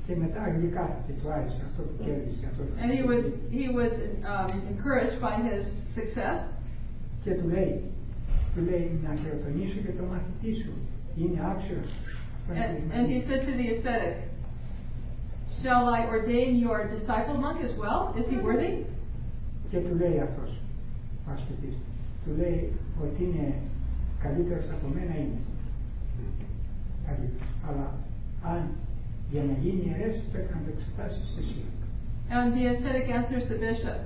Και 0.05 0.15
μετά 0.23 0.41
γλυκάθηκε, 0.55 1.11
του 1.19 1.27
άρεσε 1.35 1.61
αυτό 1.69 1.81
που 1.87 1.95
κέρδισε, 2.05 2.43
αυτό 2.51 2.61
που 2.63 2.71
And 2.81 2.89
he 2.97 3.01
was 3.11 3.21
he 3.59 3.65
was 3.79 3.93
um, 4.33 4.49
encouraged 4.71 5.17
by 5.27 5.35
his 5.47 5.61
success, 5.97 6.39
Και 7.23 7.31
του 7.37 7.47
λέει, 7.55 7.73
του 8.53 8.61
λέει 8.69 8.85
να 9.05 9.11
χειροτονήσω 9.19 9.79
και 9.85 9.93
το 9.99 10.03
μαθητή 10.11 10.51
σου. 10.61 10.71
Είναι 11.19 11.39
άξιος. 11.51 11.87
Αυτό 12.37 12.49
είναι 12.53 12.65
and, 12.65 12.75
το 12.77 12.95
and 12.97 13.05
he 13.11 13.17
σημαντικό. 13.19 13.27
said 13.29 13.41
to 13.47 13.53
the 13.59 13.67
ascetic, 13.75 14.15
"Shall 15.61 15.85
I 15.97 16.01
ordain 16.15 16.51
your 16.65 16.79
disciple 16.95 17.37
monk 17.45 17.57
as 17.67 17.73
well? 17.83 17.99
Is 18.19 18.25
he 18.33 18.37
worthy?" 18.47 18.71
Και 19.69 19.77
του 19.85 19.93
λέει 20.01 20.19
αυτός 20.27 20.49
ο 21.25 21.29
ασκητής. 21.33 21.75
Του 22.23 22.31
λέει 22.39 22.71
ότι 23.05 23.19
είναι 23.23 23.47
καλύτερος 24.23 24.65
από 24.75 24.87
μένα 24.95 25.15
είναι. 25.21 25.39
Καλύτερος. 27.07 27.49
Αλλά 27.67 27.87
αν 28.53 28.61
για 29.31 29.43
να 29.43 29.53
γίνει 29.61 29.81
ιερές 29.87 30.15
πρέπει 30.31 30.53
να 30.53 30.61
το 30.65 30.69
εξετάσεις 30.75 31.27
εσύ. 31.39 31.61
And 32.37 32.47
the 32.57 32.65
ascetic 32.73 33.05
answers 33.17 33.45
the 33.53 33.59
bishop, 33.67 33.99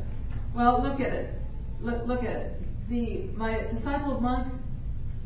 Well, 0.55 0.81
look 0.85 0.99
at 1.07 1.11
it. 1.21 1.27
Look, 1.81 1.99
look 2.11 2.23
at 2.23 2.37
it. 2.45 2.51
The, 2.89 3.03
my 3.35 3.53
disciple 3.73 4.21
monk, 4.21 4.47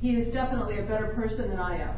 he 0.01 0.11
is 0.21 0.33
definitely 0.33 0.79
a 0.79 0.83
better 0.83 1.07
person 1.21 1.49
than 1.49 1.59
I 1.59 1.81
am. 1.81 1.95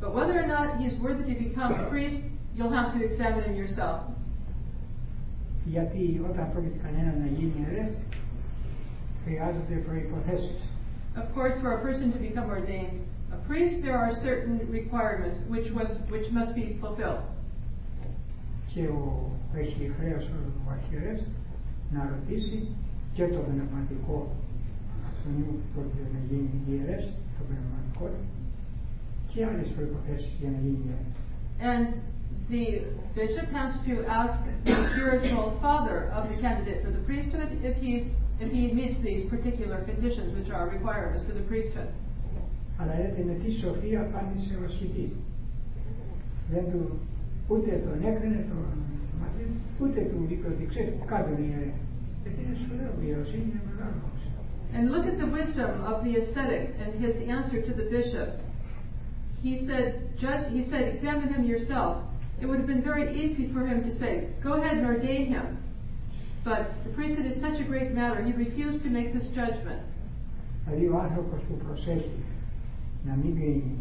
But 0.00 0.14
whether 0.14 0.38
or 0.42 0.46
not 0.46 0.78
he's 0.80 0.98
worthy 1.00 1.34
to 1.34 1.38
become 1.48 1.72
a 1.72 1.88
priest, 1.88 2.22
you'll 2.54 2.72
have 2.72 2.92
to 2.94 3.04
examine 3.04 3.44
him 3.44 3.56
yourself. 3.56 4.00
Γιατί 5.64 6.20
όταν 6.30 6.52
πρόκειται 6.52 6.78
κανένα 6.82 7.12
να 7.18 7.26
γίνει 7.26 7.52
ιερές 7.60 7.96
χρειάζονται 9.24 9.74
προϋποθέσεις. 9.74 10.60
Of 11.16 11.34
course, 11.34 11.54
for 11.62 11.70
a 11.72 11.80
person 11.86 12.12
to 12.12 12.18
become 12.18 12.48
ordained 12.50 13.00
a 13.40 13.40
priest, 13.48 13.82
there 13.82 13.98
are 13.98 14.12
certain 14.22 14.70
requirements 14.70 15.36
which, 15.48 15.72
was, 15.72 15.88
which 16.08 16.30
must 16.32 16.54
be 16.54 16.76
fulfilled. 16.80 17.22
Και 18.74 18.82
ο, 18.82 19.30
έχει 19.54 19.92
χρέος 19.98 20.24
ο 20.66 20.70
αρχιερές 20.70 21.26
να 21.90 22.10
ρωτήσει 22.12 22.68
και 23.12 23.26
το 23.26 23.38
πνευματικό 23.38 24.16
αυτόν 25.10 25.44
που 25.44 25.54
πρόκειται 25.74 26.06
να 26.14 26.20
γίνει 26.28 26.50
ιερές, 26.70 27.04
το 27.38 27.42
πνευματικό 27.48 28.04
του, 28.12 28.24
και 29.30 29.44
άλλες 29.44 29.68
προϋποθέσεις 29.74 30.32
για 30.40 30.50
να 30.50 30.58
γίνει 30.64 30.80
ιερές. 30.86 31.08
And 31.72 31.86
the 32.54 32.66
bishop 33.14 33.48
has 33.60 33.72
to 33.88 33.94
ask 34.22 34.36
the 34.64 34.76
spiritual 34.92 35.58
father 35.64 35.98
of 36.18 36.28
the 36.30 36.36
candidate 36.44 36.78
for 36.84 36.90
the 36.96 37.02
priesthood 37.08 37.48
if 37.62 37.76
he's 37.84 38.06
if 38.44 38.52
he 38.52 38.64
meets 38.72 38.98
these 39.02 39.22
particular 39.30 39.78
conditions 39.90 40.28
which 40.38 40.50
are 40.56 40.68
requirements 40.68 41.22
for 41.26 41.34
the 41.40 41.46
priesthood. 41.50 41.90
Αλλά 42.80 42.94
έτσι 43.06 43.20
με 43.28 43.34
τι 43.40 43.48
σοφία 43.60 44.00
απάντησε 44.06 44.52
ο 44.60 44.64
ασκητής. 44.68 45.12
Δεν 46.52 46.64
του 46.70 46.82
ούτε 47.52 47.70
τον 47.84 47.96
έκρινε 48.08 48.40
τον 48.50 48.64
μαθητή, 49.20 49.46
ούτε 49.82 50.00
του 50.10 50.18
είπε 50.32 50.46
ότι 50.54 50.64
ξέρει 50.72 50.90
κάποιον 51.12 51.38
είναι. 51.44 51.72
Γιατί 52.22 52.38
είναι 52.44 52.56
σου 52.60 52.70
λέω, 52.78 52.92
η 53.02 53.06
ιεροσύνη 53.08 53.46
είναι 53.50 53.62
μεγάλο. 53.70 54.00
And 54.76 54.84
look 54.94 55.06
at 55.12 55.18
the 55.24 55.30
wisdom 55.40 55.72
of 55.90 55.96
the 56.04 56.12
ascetic 56.20 56.64
and 56.82 56.90
his 57.04 57.14
answer 57.36 57.58
to 57.68 57.72
the 57.80 57.86
bishop. 57.96 58.28
He 59.46 59.52
said, 59.68 59.86
Judge, 60.18 60.44
he 60.56 60.62
said, 60.70 60.82
examine 60.94 61.28
him 61.34 61.44
yourself. 61.44 61.94
It 62.40 62.46
would 62.46 62.58
have 62.58 62.66
been 62.74 62.82
very 62.82 63.06
easy 63.22 63.44
for 63.54 63.62
him 63.70 63.78
to 63.88 63.92
say, 64.00 64.12
go 64.42 64.54
ahead 64.54 64.76
and 64.78 64.86
ordain 64.86 65.24
him. 65.26 65.46
But 66.44 66.62
the 66.84 66.90
priesthood 66.96 67.26
is 67.32 67.40
such 67.40 67.58
a 67.60 67.64
great 67.64 67.92
matter. 67.92 68.22
He 68.22 68.32
refused 68.32 68.82
to 68.82 68.90
make 68.98 69.08
this 69.16 69.28
judgment. 69.40 69.82
Δηλαδή 70.64 70.86
ο 70.86 70.98
άνθρωπος 70.98 71.40
που 71.48 71.56
προσέχει 71.64 72.10
να 73.06 73.14
μην 73.14 73.34
κρίνει 73.36 73.78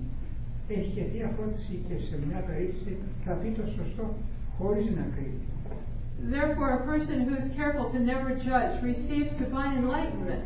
έχει 0.67 0.89
και 0.95 1.03
θεία 1.11 1.29
φώτιση 1.37 1.83
και 1.87 1.95
σε 2.07 2.19
μια 2.27 2.39
περίπτωση 2.39 2.97
θα 3.25 3.31
πει 3.33 3.49
το 3.49 3.65
σωστό 3.77 4.15
χωρίς 4.57 4.85
να 4.85 5.05
κρίνει. 5.15 5.43
Therefore, 6.35 6.71
a 6.79 6.83
person 6.91 7.15
who 7.25 7.33
is 7.41 7.47
careful 7.59 7.85
to 7.95 7.99
never 7.99 8.29
judge 8.49 8.73
receives 8.91 9.29
divine 9.45 9.73
enlightenment. 9.81 10.43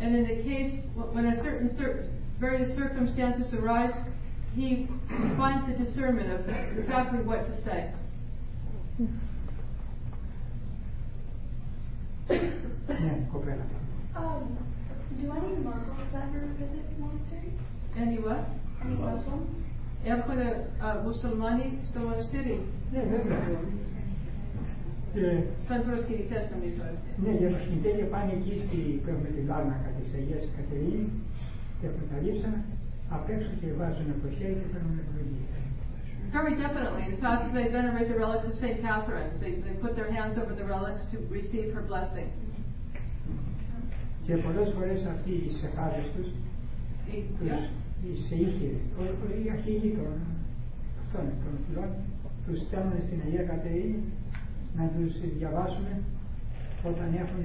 And 0.00 0.14
in 0.18 0.24
the 0.32 0.38
case 0.50 0.74
when 1.14 1.26
a 1.26 1.36
certain 1.42 1.68
cir- 1.78 2.08
various 2.38 2.70
circumstances 2.76 3.52
arise, 3.54 3.96
he 4.54 4.68
finds 5.36 5.62
the 5.66 5.76
discernment 5.84 6.28
of 6.36 6.40
exactly 6.78 7.20
what 7.28 7.40
to 7.50 7.54
say. 7.66 7.80
Ναι, 12.86 13.26
κοπέλα. 13.32 13.64
Um, 14.16 14.56
do 15.20 15.30
any 15.38 15.56
Muslims 15.68 16.12
ever 16.14 16.42
visit 16.58 16.84
the 16.90 17.04
Monastery? 17.95 18.07
Any 18.07 18.17
what? 18.19 18.43
Any 18.83 18.95
Muslims? 18.95 19.55
Έρχονται 20.03 20.47
uh, 20.81 20.97
μουσουλμάνοι 21.05 21.65
στο 21.89 21.99
μοναστήρι. 22.07 22.55
Ναι, 22.93 23.01
βέβαια. 23.11 23.39
Και, 25.13 25.25
Σαν 25.67 25.79
προσκυνητές 25.87 26.43
νομίζω. 26.53 26.83
ναι, 27.23 27.31
για 27.39 27.49
προσκυνητέ 27.53 27.89
και 27.99 28.07
πάνε 28.13 28.31
εκεί 28.39 28.53
στη, 28.65 28.77
που 29.01 29.07
έχουμε 29.13 29.29
την 29.35 29.43
λάρνακα 29.51 29.89
της 29.97 30.07
Αγίας 30.17 30.43
Κατερίνης 30.57 31.09
και 31.79 31.87
αποκαλύψαν 31.91 32.55
απ' 33.15 33.29
έξω 33.35 33.51
και 33.59 33.67
βάζουν 33.79 34.07
το 34.23 34.29
χέρι 34.37 34.55
και 34.59 34.67
παίρνουν 34.71 34.95
ευλογία. 35.03 35.49
Very 36.37 36.55
definitely. 36.65 37.03
In 37.11 37.17
fact, 37.25 37.41
they 37.57 37.67
venerate 37.77 38.07
the 38.13 38.17
relics 38.23 38.45
of 38.51 38.55
St. 38.63 38.77
Catherine. 38.85 39.31
They, 39.43 39.53
they 39.65 39.75
put 39.83 39.91
their 39.99 40.09
hands 40.17 40.35
over 40.41 40.53
the 40.61 40.65
relics 40.75 41.03
to 41.11 41.17
receive 41.37 41.67
her 41.75 41.83
blessing. 41.91 42.27
Και 44.25 44.33
πολλές 44.45 44.69
φορές 44.75 45.05
αυτοί 45.13 45.31
οι 45.31 45.49
σεχάδες 45.61 46.05
τους, 46.15 46.27
They- 47.10 47.24
τους 47.38 47.48
yeah. 47.48 47.64
οι 48.04 48.10
σεΐχηρες, 48.26 48.84
ο- 48.98 49.12
ο- 49.22 49.32
οι 49.40 49.46
αρχηγοί 49.56 49.90
των, 49.98 50.12
αυτών, 51.02 51.26
των 51.42 51.52
φυλών, 51.64 51.90
τους 52.44 52.58
στέλνουν 52.64 52.98
στην 53.06 53.18
Αγία 53.24 53.44
Κατερίνη 53.52 54.00
να 54.78 54.84
τους 54.94 55.12
διαβάσουν 55.38 55.86
όταν 56.90 57.08
έχουν 57.22 57.42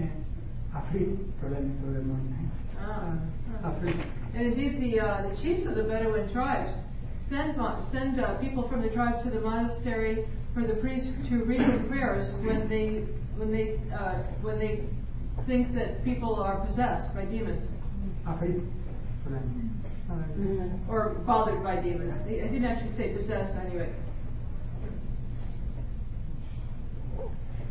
αφρί, 0.79 1.05
το 1.39 1.45
λένε 1.51 1.71
το 1.81 1.87
δαιμόνιο. 1.95 2.35
ε. 2.43 2.47
Ah. 2.83 3.13
Αφρί. 3.69 3.93
And 4.35 4.43
indeed, 4.51 4.73
the, 4.85 4.93
uh, 5.05 5.07
the 5.27 5.33
chiefs 5.41 5.63
of 5.69 5.73
the 5.79 5.85
Bedouin 5.91 6.25
tribes 6.37 6.73
send, 7.31 7.49
mo- 7.61 7.79
send 7.93 8.13
uh, 8.19 8.23
people 8.45 8.63
from 8.69 8.79
the 8.85 8.91
tribe 8.97 9.17
to 9.25 9.29
the 9.37 9.41
monastery 9.51 10.15
for 10.53 10.63
the 10.71 10.77
priest 10.83 11.09
to 11.29 11.35
read 11.51 11.65
the 11.75 11.81
prayers 11.91 12.25
when 12.47 12.59
they, 12.71 12.85
when 13.39 13.49
they, 13.55 13.65
uh, 13.99 14.15
when 14.45 14.55
they 14.63 14.73
think 15.49 15.63
that 15.79 15.89
people 16.09 16.33
are 16.47 16.57
possessed 16.67 17.07
by 17.17 17.23
demons 17.35 17.63
Αφρί, 18.31 18.61
το 19.25 19.29
λένε. 19.33 20.69
or 20.93 21.01
bothered 21.29 21.61
by 21.63 21.75
demons. 21.87 22.15
He, 22.27 22.33
he 22.43 22.47
didn't 22.53 22.65
actually 22.71 22.95
say 22.99 23.07
possessed 23.19 23.53
anyway. 23.65 23.89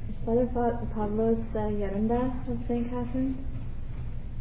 Is 0.08 0.16
Father 0.25 0.46
Pa- 0.54 0.80
Pablos 0.94 1.38
the 1.52 1.64
Yarunda 1.82 2.20
of 2.50 2.56
St. 2.68 2.84
Catherine's? 2.90 3.37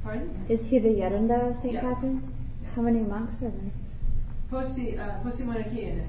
Pardon? 0.03 0.29
Is 0.50 0.62
he 0.69 0.79
the 0.79 0.93
Yarunda 1.01 1.38
of 1.50 1.55
St. 1.62 1.74
Yeah. 1.74 1.81
Catherine's? 1.81 2.24
How 2.75 2.81
many 2.81 3.00
monks 3.01 3.36
are 3.43 3.51
there? 3.60 3.72
Πόσοι, 4.51 4.96
uh, 4.98 5.24
πόσοι 5.24 5.43
μοναχοί 5.43 5.81
είναι. 5.81 6.05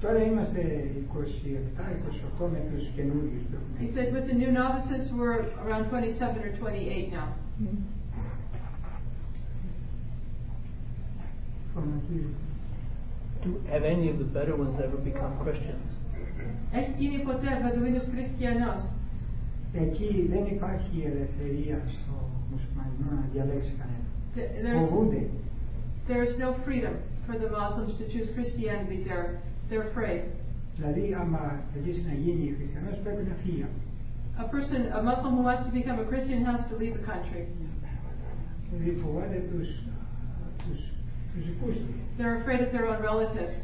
Τώρα 0.00 0.22
είμαστε 0.22 0.90
27-28 1.14 2.48
με 2.52 2.60
τους 2.70 2.86
καινούριους 2.96 3.42
που 3.50 3.56
He 3.78 3.84
έχουμε. 3.84 4.00
said 4.00 4.12
with 4.16 4.26
the 4.30 4.36
new 4.42 4.52
novices 4.52 5.02
we're 5.18 5.38
around 5.66 5.84
27 5.88 6.42
or 6.44 6.52
28 6.56 7.12
now. 7.12 7.28
Do, 13.43 13.61
have 13.69 13.83
any 13.83 14.09
of 14.09 14.17
the 14.19 14.25
Bedouins 14.25 14.79
ever 14.79 14.97
become 14.97 15.37
Christians? 15.43 15.89
Εκεί 19.73 20.27
δεν 20.29 20.45
υπάρχει 20.45 21.03
ελευθερία 21.05 21.81
στο 21.87 22.13
μουσουλμανισμό 22.51 23.11
να 23.11 23.29
διαλέξει 23.33 23.73
There 26.07 26.23
is 26.23 26.37
no 26.37 26.53
freedom 26.65 26.95
for 27.25 27.35
the 27.43 27.49
Muslims 27.49 27.93
to 27.99 28.05
choose 28.11 28.29
Christianity 28.35 29.03
there. 29.03 29.41
They're 29.69 29.87
afraid. 29.91 30.21
Δηλαδή, 30.77 31.15
άμα 31.21 31.59
θέλεις 31.73 32.05
να 32.05 32.13
γίνει 32.13 32.55
χριστιανός, 32.57 32.97
πρέπει 33.03 33.23
να 33.29 33.35
φύγει. 33.43 33.65
A 34.37 34.45
person, 34.55 34.81
a 34.99 35.01
Muslim 35.09 35.31
who 35.37 35.43
wants 35.49 35.63
to 35.67 35.71
become 35.79 35.99
a 35.99 36.07
Christian, 36.11 36.43
has 36.45 36.61
to 36.69 36.75
leave 36.81 36.93
the 36.99 37.05
country. 37.11 37.43
Δηλαδή, 38.69 38.91
φοβάται 39.01 39.43
τους 39.51 39.69
They're 42.16 42.36
afraid 42.42 42.60
of 42.66 42.70
their 42.74 42.86
own 42.90 43.00
relatives. 43.10 43.56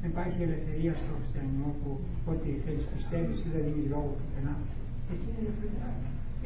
Δεν 0.00 0.10
υπάρχει 0.10 0.42
ελευθερία 0.42 0.92
στο 1.02 1.12
χριστιανισμό 1.18 1.68
που 1.80 1.90
ό,τι 2.32 2.48
θέλεις 2.64 2.84
πιστεύεις 2.94 3.36
ή 3.46 3.48
δεν 3.54 3.62
δίνεις 3.66 3.88
λόγο 3.94 4.08
πουθενά. 4.18 4.54
Εκεί 5.12 5.26
είναι 5.28 5.40
ελευθερία. 5.44 5.86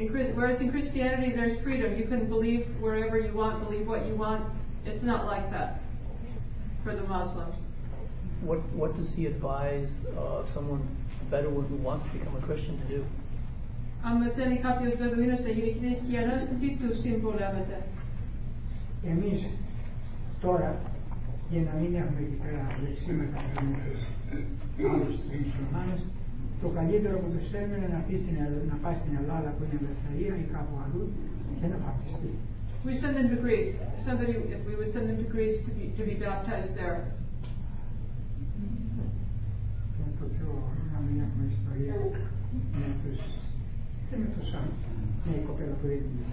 In, 0.02 0.06
Chris- 0.12 0.32
whereas 0.38 0.58
in 0.64 0.68
Christianity, 0.76 1.30
there's 1.38 1.56
freedom. 1.66 1.88
You 2.00 2.06
can 2.12 2.22
believe 2.34 2.62
wherever 2.86 3.16
you 3.26 3.32
want, 3.42 3.54
believe 3.66 3.86
what 3.92 4.02
you 4.08 4.14
want. 4.26 4.42
It's 4.88 5.04
not 5.12 5.22
like 5.32 5.46
that 5.56 5.70
for 6.84 6.92
the 7.00 7.06
Muslims. 7.16 7.56
What, 8.48 8.60
what 8.80 8.90
does 8.98 9.10
he 9.16 9.22
advise 9.34 9.92
uh, 10.20 10.40
someone, 10.54 10.82
a 11.22 11.26
Bedouin 11.32 11.64
who 11.72 11.78
wants 11.88 12.02
to 12.06 12.10
become 12.18 12.34
a 12.40 12.42
Christian 12.48 12.74
to 12.82 12.86
do? 12.96 13.00
Αν 14.08 14.32
θέλει 14.36 14.58
κάποιος 14.58 14.94
Βεδουίνος 14.96 15.40
να 15.40 15.48
γίνει 15.56 15.72
χριστιανός, 15.80 16.40
τι 16.60 16.68
του 16.80 16.88
συμβουλεύεται. 17.02 17.76
Εμείς 19.11 19.39
τώρα, 20.45 20.71
για 21.51 21.61
να 21.67 21.73
μην 21.79 21.91
έχουμε 22.01 22.19
εκεί 22.25 22.37
πέρα 22.43 22.61
λεξίματα 22.83 23.39
με 23.71 23.79
τους 23.85 24.01
άλλους 24.91 25.15
τους 25.19 25.29
μουσουλμάνες, 25.41 26.01
το 26.61 26.67
καλύτερο 26.77 27.15
που 27.21 27.29
τους 27.33 27.45
θέλουμε 27.51 27.75
είναι 27.77 27.89
να, 27.95 27.99
αφήσει 28.03 28.23
στην 28.25 28.37
Ελλ- 28.43 28.65
να 28.71 28.77
πάει 28.83 28.97
στην 29.01 29.13
Ελλάδα 29.21 29.49
που 29.55 29.61
είναι 29.63 29.77
ελευθερία 29.83 30.33
ή 30.43 30.45
κάπου 30.55 30.75
αλλού 30.83 31.03
και 31.59 31.67
να 31.71 31.77
βαπτιστεί. 31.85 32.31
We 32.87 32.93
send 33.03 33.13
them 33.17 33.27
to 33.33 33.37
Greece. 33.45 33.73
Somebody, 34.07 34.33
if 34.55 34.61
we 34.69 34.73
would 34.79 34.91
send 34.95 35.05
them 35.09 35.17
to 35.23 35.27
Greece 35.35 35.57
to 35.65 35.71
be, 35.77 35.83
to 35.99 36.03
be 36.09 36.15
baptized 36.25 36.73
there. 36.79 36.97
Και 39.95 40.03
το 40.19 40.25
πιο 40.35 40.49
να 40.93 40.99
μην 41.05 41.15
έχουμε 41.25 41.43
ιστορία 41.57 41.95
με 42.79 42.87
τους 43.01 43.19
και 44.07 44.15
με 44.21 44.27
τους 44.35 44.47
άλλους. 44.57 44.79
Ναι, 45.25 45.33
η 45.41 45.43
κοπέλα 45.49 45.73
που 45.79 45.85
δεν 45.91 45.99
είναι. 46.07 46.25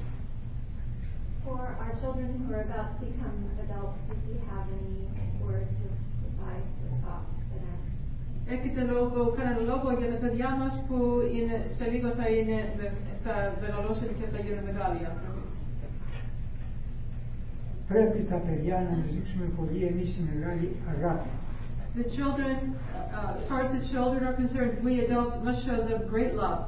For 1.46 1.60
our 1.84 1.94
children 2.02 2.28
who 2.40 2.46
are 2.56 2.64
about 2.70 2.90
to 3.00 3.06
become 3.10 3.36
adults, 3.66 4.00
if 4.16 4.20
you 4.30 4.38
have 4.52 4.66
any 4.80 5.00
words 5.46 5.76
of 5.88 5.94
advice 6.30 6.74
or 6.88 6.92
thoughts 7.06 7.34
that 7.52 7.64
are 7.72 7.82
Έχετε 8.54 8.82
λόγο, 8.94 9.20
κανένα 9.38 9.60
λόγο 9.72 9.88
για 10.00 10.10
τα 10.14 10.18
παιδιά 10.24 10.50
μας 10.62 10.74
που 10.88 10.98
είναι, 11.38 11.56
σε 11.78 11.86
λίγο 11.92 12.08
θα, 12.20 12.26
είναι, 12.38 12.58
με- 12.78 12.94
θα 13.24 13.34
μεγαλώσουν 13.62 14.10
και 14.20 14.26
θα 14.34 14.40
γίνουν 14.46 14.64
μεγάλοι 14.70 15.00
άνθρωποι. 15.12 15.42
Πρέπει 17.92 18.20
στα 18.28 18.36
παιδιά 18.46 18.76
να 18.88 18.92
τους 19.02 19.14
δείξουμε 19.16 19.46
πολύ 19.60 19.80
εμείς 19.92 20.10
οι 20.16 20.22
μεγάλοι 20.32 20.68
αγάπη. 20.96 21.30
The 22.00 22.06
children, 22.18 22.56
uh, 22.74 23.38
as 23.40 23.44
far 23.50 23.60
as 23.66 23.72
the 23.78 23.84
children 23.94 24.20
are 24.30 24.36
concerned, 24.44 24.74
we 24.88 24.94
adults 25.06 25.36
must 25.48 25.60
show 25.68 25.78
them 25.90 26.00
great 26.14 26.34
love. 26.44 26.62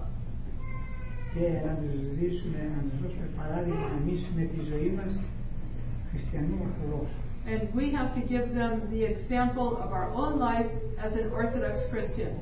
Και 1.32 1.44
να 1.66 1.72
τους 1.80 2.00
δώσουμε, 2.18 2.60
να 2.76 2.80
τους 2.86 2.96
δώσουμε 3.02 3.28
παράδειγμα 3.40 3.88
εμείς 4.00 4.20
με 4.36 4.42
τη 4.50 4.58
ζωή 4.70 4.90
μας 4.98 5.12
χριστιανού 6.10 6.56
Ορθοδόξου. 6.66 7.20
And 7.52 7.62
we 7.80 7.86
have 7.98 8.10
to 8.18 8.22
give 8.32 8.46
them 8.60 8.72
the 8.94 9.02
example 9.12 9.68
of 9.84 9.88
our 9.98 10.08
own 10.22 10.34
life 10.48 10.70
as 11.04 11.12
an 11.20 11.26
Orthodox 11.40 11.74
Christian. 11.92 12.32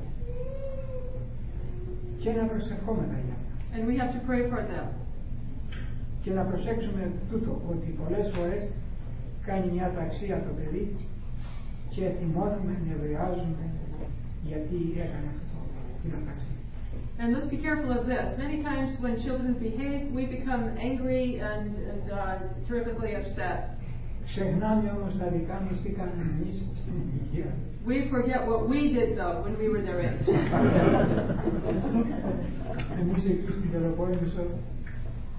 Και 2.21 2.31
να 2.31 2.43
προσευχόμεθα 2.51 3.17
για 3.25 3.35
αυτά. 3.39 3.49
And 3.73 3.81
we 3.89 3.95
have 4.01 4.11
to 4.17 4.21
pray 4.29 4.43
for 4.51 4.61
them. 4.71 4.87
Και 6.23 6.31
να 6.31 6.41
προσέξουμε 6.41 7.11
τούτο, 7.31 7.61
ότι 7.71 7.87
πολλές 8.01 8.27
φορές 8.35 8.63
κάνει 9.45 9.71
μια 9.71 9.91
ταξία 9.97 10.35
το 10.45 10.51
παιδί 10.57 10.95
και 11.89 12.03
θυμώνουμε, 12.19 12.73
νευριάζουμε 12.87 13.65
γιατί 14.43 14.77
έκανε 15.05 15.27
αυτό 15.35 15.59
την 16.01 16.11
αταξία. 16.19 16.48
And 17.20 17.32
let's 17.34 17.46
be 17.46 17.60
careful 17.66 17.90
of 17.98 18.06
this. 18.06 18.26
Many 18.38 18.62
times 18.62 18.88
when 19.00 19.14
children 19.26 19.54
behave, 19.68 20.00
we 20.18 20.26
become 20.26 20.62
angry 20.90 21.38
and, 21.38 21.66
and 21.92 22.04
uh, 22.10 22.38
terrifically 22.68 23.12
upset. 23.14 23.58
Ξεχνάμε 24.26 24.86
όμως 24.96 25.12
τα 25.18 25.26
δικά 25.34 25.56
μας 25.64 25.76
τι 25.82 25.90
κάνουμε 25.98 26.24
εμείς 26.34 26.56
στην 26.80 26.94
ηλικία. 27.02 27.50
We 27.86 27.96
forget 28.14 28.40
what 28.50 28.60
we 28.72 28.80
did 28.96 29.10
though 29.18 29.36
when 29.44 29.54
we 29.60 29.66
were 29.72 29.82
their 29.88 30.00
age. 30.08 30.24
Εμείς 33.00 33.24
εκεί 33.30 33.50
στην 33.56 33.70
Πελοπόννησο 33.72 34.44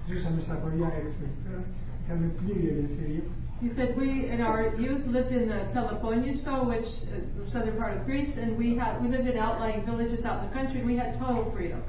ζούσαμε 0.08 0.40
στα 0.46 0.54
χωριά 0.62 0.88
έξω. 1.00 1.24
Τώρα 1.44 1.62
είχαμε 2.00 2.26
πλήρη 2.38 2.64
ελευθερία. 2.74 3.24
You 3.61 3.71
said 3.75 3.95
we 3.95 4.27
in 4.27 4.41
our 4.41 4.73
youth 4.75 5.05
lived 5.05 5.31
in 5.31 5.51
uh, 5.51 5.69
California, 5.71 6.33
so 6.43 6.65
which 6.65 6.85
is 7.13 7.29
the 7.37 7.45
southern 7.51 7.77
part 7.77 7.95
of 7.95 8.05
Greece, 8.05 8.33
and 8.35 8.57
we 8.57 8.75
had 8.75 8.99
we 8.99 9.07
lived 9.07 9.27
in 9.27 9.37
outlying 9.37 9.85
villages 9.85 10.25
out 10.25 10.43
in 10.43 10.49
the 10.49 10.53
country. 10.53 10.83
We 10.83 10.97
had 10.97 11.19
total 11.19 11.51
freedom. 11.51 11.83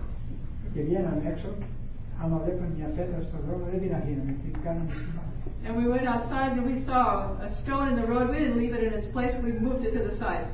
And 5.64 5.76
we 5.76 5.88
went 5.88 6.06
outside 6.06 6.52
and 6.52 6.66
we 6.66 6.84
saw 6.84 7.40
a 7.40 7.48
stone 7.64 7.88
in 7.88 7.96
the 7.96 8.06
road. 8.06 8.28
We 8.28 8.38
didn't 8.38 8.58
leave 8.58 8.74
it 8.74 8.84
in 8.84 8.92
its 8.92 9.10
place. 9.12 9.32
We 9.42 9.52
moved 9.52 9.86
it 9.86 9.92
to 9.92 10.04
the 10.04 10.18
side. 10.18 10.46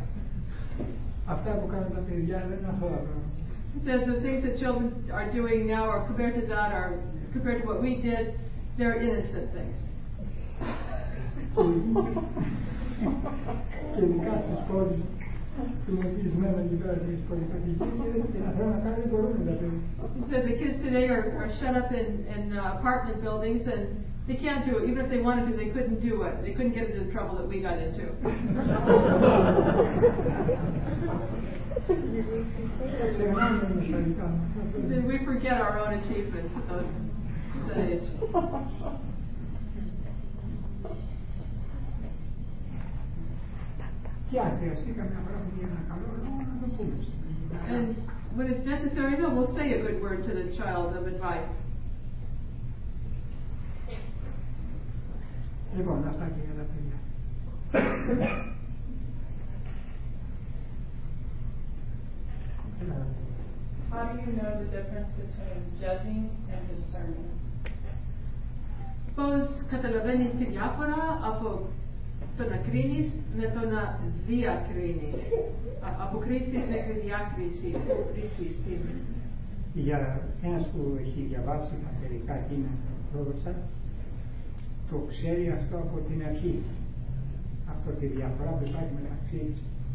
It 3.77 3.85
says 3.85 4.07
the 4.07 4.21
things 4.23 4.45
that 4.45 4.59
children 4.59 5.11
are 5.13 5.33
doing 5.33 5.67
now 5.67 5.85
are 5.85 6.07
compared 6.07 6.41
to 6.41 6.47
that 6.47 6.73
are 6.73 7.03
compared 7.33 7.63
to 7.63 7.69
what 7.69 7.83
we 7.83 8.01
did. 8.01 8.39
They're 8.79 9.01
innocent 9.03 9.53
things. 9.53 9.77
He 11.59 11.65
said 20.31 20.47
the 20.47 20.55
kids 20.57 20.79
today 20.85 21.09
are, 21.09 21.35
are 21.37 21.51
shut 21.59 21.75
up 21.75 21.91
in, 21.91 22.25
in 22.27 22.57
uh, 22.57 22.77
apartment 22.79 23.21
buildings 23.23 23.67
and 23.67 24.05
they 24.29 24.37
can't 24.37 24.67
do 24.67 24.79
it. 24.79 24.89
Even 24.89 25.05
if 25.05 25.11
they 25.11 25.19
wanted 25.19 25.51
to, 25.51 25.57
they 25.57 25.71
couldn't 25.71 26.01
do 26.01 26.23
it. 26.23 26.41
They 26.43 26.53
couldn't 26.53 26.75
get 26.75 26.91
into 26.91 27.05
the 27.05 27.11
trouble 27.11 27.37
that 27.39 27.49
we 27.49 27.61
got 27.61 27.79
into. 27.79 28.07
we 35.09 35.19
forget 35.25 35.61
our 35.61 35.81
own 35.81 35.95
achievements 35.95 36.55
at 36.57 36.69
those 36.69 36.87
at 37.57 37.67
that 37.75 37.79
age. 37.79 38.05
λόγο 46.24 46.44
να 46.50 46.56
το 46.62 46.68
πούμε. 46.78 46.96
And 47.76 47.96
when 48.36 48.48
it's 48.52 48.66
necessary, 48.66 49.16
though, 49.16 49.34
we'll 49.36 49.54
say 49.56 49.74
a 49.74 49.82
good 49.86 50.02
word 50.02 50.20
to 50.28 50.32
the 50.40 50.46
child 50.58 50.90
of 50.98 51.04
advice. 51.14 51.52
Λοιπόν, 55.78 56.08
αυτά 56.08 56.26
και 56.26 56.42
για 56.46 56.56
τα 56.60 56.66
παιδιά. 56.72 56.98
Έλα. 62.82 63.06
How 63.92 64.04
do 64.12 64.16
you 64.26 64.32
know 64.40 64.52
the 64.62 64.70
difference 64.76 65.12
between 65.22 65.60
judging 65.82 66.24
and 66.52 66.62
discerning? 66.72 67.30
Πώς 69.16 69.44
καταλαβαίνεις 69.70 70.32
τη 70.38 70.46
διάφορα 70.46 71.20
από 71.24 71.68
το 72.39 72.45
να 72.53 72.59
κρίνεις 72.67 73.07
με 73.39 73.47
το 73.55 73.61
να 73.75 73.83
διακρίνεις. 74.29 75.19
Α- 75.87 75.97
Από 76.05 76.17
κρίσεις 76.25 76.63
μέχρι 76.75 76.95
διάκρισης, 77.05 77.77
κρίσεις 78.13 78.53
την 78.65 78.81
Για 79.87 79.99
ένας 80.49 80.65
που 80.73 80.81
έχει 81.05 81.21
διαβάσει 81.31 81.73
τα 81.85 81.91
παιδικά 81.99 82.35
κείμενα 82.47 82.79
πρόδοξα, 83.11 83.53
το 84.91 84.97
ξέρει 85.13 85.45
αυτό 85.59 85.77
από 85.87 85.97
την 86.09 86.19
αρχή. 86.31 86.55
Αυτό 87.75 87.91
τη 88.01 88.07
διαφορά 88.17 88.51
που 88.57 88.65
υπάρχει 88.71 88.93
μεταξύ 89.01 89.41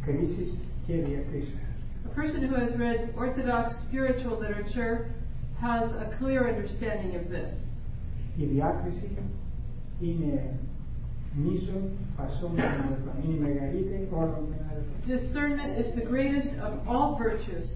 κρίσης 0.06 0.50
και 0.86 0.94
διακρίσεως. 1.08 1.62
A 2.08 2.12
person 2.20 2.42
who 2.48 2.56
has 2.64 2.72
read 2.86 3.02
Orthodox 3.24 3.66
spiritual 3.88 4.36
literature 4.44 4.96
has 5.68 5.86
a 6.06 6.08
clear 6.20 6.42
understanding 6.54 7.12
of 7.20 7.26
this. 7.36 7.52
Η 8.38 8.46
διάκριση 8.46 9.10
είναι 10.02 10.54
Discernment 15.08 15.80
is 15.80 15.96
the 15.96 16.06
greatest 16.06 16.50
of 16.60 16.88
all 16.88 17.18
virtues. 17.18 17.74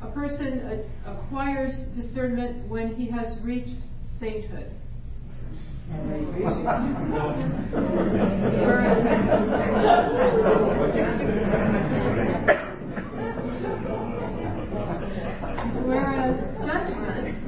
A 0.00 0.10
person 0.12 0.84
acquires 1.04 1.74
discernment 1.94 2.68
when 2.68 2.94
he 2.94 3.10
has 3.10 3.38
reached 3.42 3.82
sainthood. 4.18 4.72
whereas, 15.84 16.38
judgment 16.64 17.47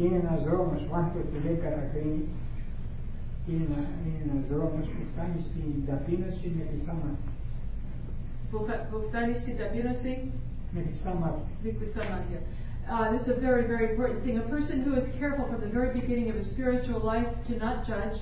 Tiene 0.00 0.22
nas 0.22 0.42
romas 0.44 0.82
foarte 0.88 1.18
de 1.42 1.58
caracăini, 1.62 2.24
tiene, 3.44 3.64
na, 3.68 3.80
tiene 4.02 4.24
nas 4.32 4.44
romas 4.58 4.86
puftanisti 4.96 5.62
dapinosti 5.86 6.48
mefisama. 6.56 7.10
Puftanisti 8.90 9.52
dapinosti? 9.52 10.32
Mefisamatya. 10.72 11.44
Mefisamatya. 11.64 12.40
Uh, 12.88 13.12
this 13.12 13.22
is 13.26 13.36
a 13.36 13.40
very, 13.40 13.66
very 13.66 13.90
important 13.90 14.24
thing. 14.24 14.38
A 14.38 14.48
person 14.48 14.82
who 14.82 14.94
is 14.94 15.04
careful 15.18 15.46
from 15.50 15.60
the 15.60 15.68
very 15.68 15.92
beginning 16.00 16.30
of 16.30 16.36
his 16.36 16.50
spiritual 16.50 17.00
life 17.00 17.28
to 17.48 17.52
not 17.58 17.86
judge, 17.86 18.18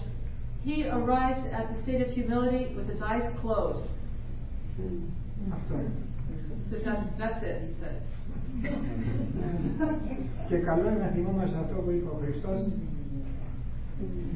he 0.65 0.89
arrives 0.89 1.41
at 1.53 1.65
the 1.73 1.83
state 1.83 2.01
of 2.07 2.11
humility 2.13 2.75
with 2.75 2.89
his 2.89 3.01
eyes 3.01 3.27
closed. 3.41 3.87
Mm. 4.81 5.09
So 6.71 6.77
that's, 6.85 7.07
that's 7.19 7.43
it, 7.45 7.63
he 7.69 7.81
said. 7.81 8.03
Και 10.49 10.57
καλό 10.57 10.89
είναι 10.89 10.99
να 11.05 11.11
θυμόμαστε 11.15 11.59
αυτό 11.65 11.77
που 11.85 11.91
είπε 11.91 12.09
ο 12.15 12.19
Χριστός, 12.23 12.59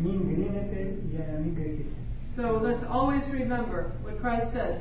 μην 0.03 0.19
κρίνετε 0.29 0.79
για 1.13 1.25
να 1.33 1.39
μην 1.43 1.55
κρυθείτε. 1.55 1.97
So 2.37 2.45
let's 2.67 2.85
always 2.99 3.25
remember 3.41 3.81
what 4.05 4.15
Christ 4.23 4.49
said. 4.57 4.75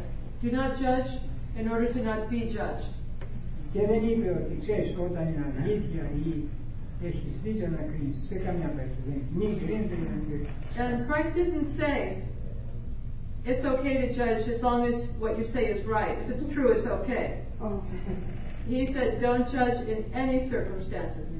Do 0.43 0.49
not 0.59 0.71
judge 0.85 1.09
in 1.59 1.65
order 1.73 1.87
to 1.95 1.99
not 2.09 2.29
be 2.29 2.41
judged. 2.57 2.89
Και 3.73 3.81
δεν 3.87 4.01
είπε 4.09 4.29
ότι 4.41 4.57
ξέρεις 4.61 4.95
όταν 5.07 5.23
είναι 5.27 5.45
αλήθεια 5.61 6.03
ή 6.25 6.29
έχεις 7.07 7.33
δίκιο 7.43 7.67
να 7.67 7.81
κρίνεις. 7.89 8.17
Σε 8.29 8.35
καμιά 8.45 8.69
περίπτωση. 8.75 9.03
δεν. 9.07 9.21
Μην 9.39 9.51
κρίνετε 9.61 9.95
για 9.99 10.07
να 10.11 10.15
μην 10.17 10.25
κρυθείτε. 10.29 10.53
And 10.83 10.95
Christ 11.09 11.31
didn't 11.39 11.69
say 11.81 11.97
it's 13.49 13.65
okay 13.73 13.95
to 14.03 14.07
judge 14.19 14.43
as 14.53 14.59
long 14.67 14.79
as 14.91 14.97
what 15.23 15.33
you 15.39 15.45
say 15.55 15.63
is 15.73 15.79
right. 15.97 16.15
If 16.21 16.27
it's 16.33 16.47
true, 16.53 16.69
it's 16.75 16.87
okay. 16.99 17.25
He 18.67 18.93
said, 18.93 19.21
don't 19.21 19.51
judge 19.51 19.87
in 19.87 20.11
any 20.13 20.49
circumstances. 20.49 21.31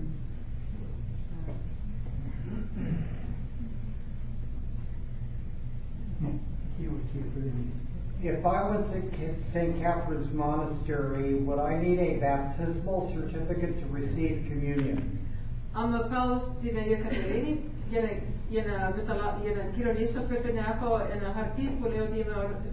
If 8.24 8.46
I 8.46 8.70
went 8.70 8.86
to 8.86 9.52
St. 9.52 9.82
Catherine's 9.82 10.32
Monastery, 10.32 11.36
would 11.44 11.58
I 11.58 11.82
need 11.82 12.00
a 12.00 12.20
baptismal 12.20 13.12
certificate 13.16 13.80
to 13.80 13.86
receive 13.88 14.46
communion? 14.48 15.28
Am 15.76 15.96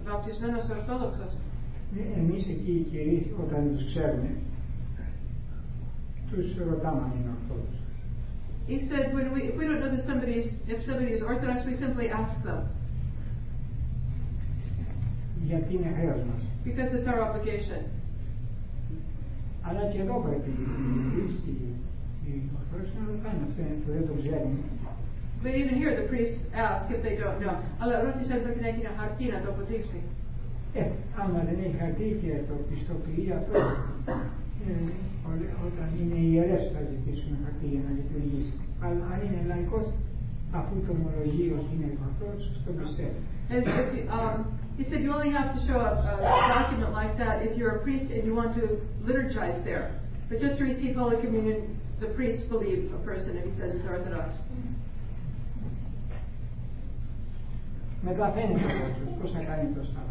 baptismenos. 0.05 1.48
Να 1.93 2.01
έχω 2.01 2.15
ένα 2.15 2.31
χαρτί 2.31 2.49
που 2.49 2.49
λέει 2.49 2.49
ότι 2.49 2.49
είμαι 2.49 2.49
ορ- 2.49 2.49
βαπτισμένος 2.49 2.49
Ορθόδοξος. 2.49 2.49
Ναι, 2.49 2.49
Εμείς 2.49 2.49
εκεί 2.53 2.71
οι 2.71 2.85
κυρίες 2.91 3.25
όταν 3.43 3.61
τους 3.73 3.83
ξέρουμε, 3.89 4.29
τους 6.29 6.47
ρωτάμε 6.69 7.01
αν 7.05 7.11
είναι 7.17 7.31
ορθόδοξοι. 7.37 7.77
He 8.71 8.77
said 8.89 9.05
when 9.15 9.27
we, 9.33 9.39
if 9.49 9.55
we 9.59 9.65
don't 9.69 9.81
know 9.83 9.91
that 9.95 10.03
somebody's, 10.11 10.47
if 10.73 10.79
somebody 10.89 11.11
is 11.17 11.21
Orthodox, 11.31 11.57
we 11.69 11.73
simply 11.85 12.07
ask 12.21 12.35
them 12.47 12.61
Γιατί 15.49 15.69
είναι 15.73 15.91
χρέος 15.97 16.21
μας. 16.29 16.41
because 16.67 16.91
it's 16.97 17.07
our 17.11 17.21
obligation. 17.29 17.81
Αλλά 19.67 19.81
και 19.91 19.99
εδώ 20.03 20.15
πρέπει 20.25 20.49
οι 20.61 20.65
χρήστοι, 21.11 21.55
οι 22.25 22.31
ορθόδοξοι 22.59 22.93
να 22.99 23.03
ρωτάνε 23.11 23.41
αυτό 23.47 23.59
είναι 23.65 23.77
που 23.83 23.89
δεν 23.95 24.03
το 24.09 24.13
ξέρουν. 24.21 24.53
But 25.43 25.53
even 25.61 25.75
here, 25.81 25.93
the 25.99 26.05
priests 26.11 26.41
ask 26.67 26.83
if 26.95 26.99
they 27.07 27.15
don't 27.23 27.39
know. 27.43 27.55
Αλλά 27.81 27.93
ρώτησε 28.05 28.31
αν 28.35 28.41
πρέπει 28.45 28.61
να 28.65 28.67
έχει 28.71 28.81
ένα 28.85 28.93
χαρτί 28.99 29.25
να 29.35 29.39
το 29.43 29.47
αποδείξει. 29.53 29.99
Ε, 30.80 30.82
άμα 31.20 31.38
δεν 31.48 31.56
έχει 31.64 31.76
χαρτί 31.82 32.08
και 32.22 32.32
το 32.48 32.54
πιστοποιεί 32.68 33.26
αυτό, 33.40 33.54
ε, 34.68 34.72
ό- 35.28 35.50
όταν 35.66 35.88
είναι 36.00 36.18
ιερές 36.30 36.64
θα 36.74 36.80
ζητήσουν 36.90 37.30
χαρτί 37.42 37.66
για 37.74 37.82
να 37.86 37.90
λειτουργήσει. 37.98 38.54
Αλλά 38.84 39.04
αν 39.14 39.18
είναι 39.26 39.40
λαϊκός, 39.50 39.86
αφού 40.58 40.74
το 40.86 40.90
ομολογεί 40.96 41.44
ότι 41.58 41.70
είναι 41.74 41.88
ορθόδοξος, 42.06 42.54
το 42.66 42.70
πιστεύει. 42.80 43.20
And 43.52 43.62
if 43.82 43.88
you, 43.96 44.02
um, 44.18 44.36
he 44.78 44.82
said 44.88 45.00
you 45.06 45.12
only 45.18 45.32
have 45.38 45.48
to 45.56 45.60
show 45.68 45.78
a, 45.90 45.92
a 46.12 46.14
document 46.58 46.90
like 47.00 47.14
that 47.22 47.34
if 47.46 47.52
you're 47.58 47.74
a 47.78 47.82
priest 47.86 48.06
and 48.14 48.22
you 48.28 48.34
want 48.40 48.50
to 48.60 48.64
liturgize 49.08 49.58
there. 49.70 49.84
But 50.28 50.36
just 50.44 50.54
to 50.58 50.64
receive 50.72 50.92
Holy 51.04 51.18
Communion, 51.24 51.58
the 52.02 52.08
priests 52.18 52.44
believe 52.54 52.80
a 52.98 53.02
person 53.10 53.30
if 53.40 53.44
he 53.48 53.52
says 53.58 53.68
he's 53.76 53.86
Orthodox. 53.94 54.28
megafenitoid, 58.05 59.13
of 59.13 59.19
course 59.19 59.31
mechanitos 59.31 59.93
now. 59.93 60.05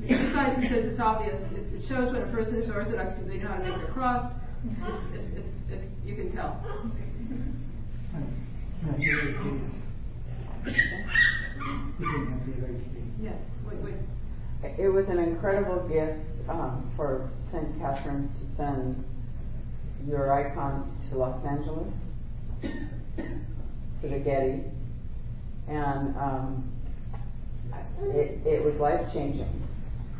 Besides, 0.00 0.62
he 0.62 0.68
says 0.68 0.84
it's 0.86 1.00
obvious. 1.00 1.40
It, 1.52 1.88
shows 1.88 2.12
when 2.12 2.22
a 2.22 2.32
person 2.32 2.56
is 2.56 2.70
Orthodox 2.70 3.12
they 3.26 3.36
know 3.38 3.48
how 3.48 3.58
to 3.58 3.64
make 3.64 3.88
a 3.88 3.92
cross. 3.92 4.32
You 6.04 6.14
can 6.16 6.32
tell. 6.32 6.62
Yes. 13.20 13.36
Wait, 13.66 13.78
wait. 13.82 13.94
It 14.78 14.88
was 14.88 15.06
an 15.08 15.18
incredible 15.18 15.86
gift 15.88 16.20
um, 16.48 16.90
for 16.96 17.30
St. 17.52 17.78
Catherine's 17.78 18.30
to 18.40 18.56
send 18.56 19.04
your 20.06 20.32
icons 20.32 20.86
to 21.10 21.18
Los 21.18 21.44
Angeles, 21.44 21.92
to 22.62 24.08
the 24.08 24.18
Getty, 24.18 24.64
and 25.68 26.16
um, 26.16 26.73
it, 28.01 28.39
it 28.45 28.63
was 28.63 28.75
life 28.75 29.01
changing 29.13 29.53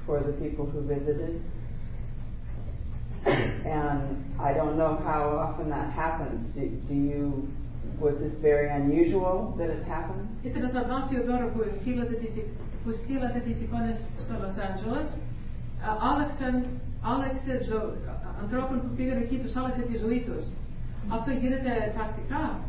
for 0.06 0.20
the 0.22 0.34
people 0.34 0.66
who 0.66 0.82
visited. 0.82 1.42
And 3.26 4.26
I 4.40 4.54
don't 4.54 4.78
know 4.78 4.96
how 5.04 5.22
often 5.46 5.70
that 5.70 5.92
happens. 5.94 6.40
Do, 6.56 6.70
do 6.88 6.94
you, 6.94 7.48
was 8.00 8.16
this 8.20 8.38
very 8.40 8.70
unusual 8.70 9.56
that 9.58 9.70
it 9.70 9.84
happened? 9.84 10.28
Ήταν 10.44 10.70
θαυμάσιο 10.70 11.24
δώρο 11.24 11.48
που 11.48 11.62
στείλατε 11.82 12.14
τις, 12.14 12.34
που 12.84 12.92
στείλατε 13.04 13.40
τις 13.40 13.62
εικόνες 13.62 13.98
στο 14.20 14.34
Los 14.42 14.58
Angeles. 14.68 15.10
Α, 15.88 15.92
Άλλαξαν, 16.12 16.66
άλλαξε 17.02 17.64
ζω, 17.70 17.82
ανθρώπων 18.42 18.82
που 18.82 18.96
πήγαν 18.96 19.18
εκεί, 19.18 19.38
τους 19.38 19.56
άλλαξε 19.56 19.82
τη 19.82 19.98
ζωή 19.98 20.22
τους. 20.28 20.46
Αυτό 21.10 21.32
γίνεται 21.32 21.94
τακτικά. 21.98 22.60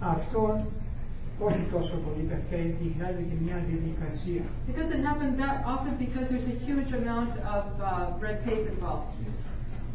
Αυτό 0.00 0.66
όχι 1.46 1.62
τόσο 1.74 1.94
πολύ 2.04 2.22
παιδιά, 2.30 2.58
γιατί 2.66 2.84
χρειάζεται 2.94 3.36
μια 3.46 3.58
διαδικασία. 3.70 4.42
It 4.70 4.74
doesn't 4.80 5.04
happen 5.10 5.28
that 5.42 5.56
often 5.74 5.92
because 6.06 6.26
there's 6.32 6.50
a 6.56 6.58
huge 6.68 6.90
amount 7.00 7.32
of 7.56 7.64
uh, 7.80 8.24
red 8.24 8.36
tape 8.46 8.64
involved. 8.74 9.12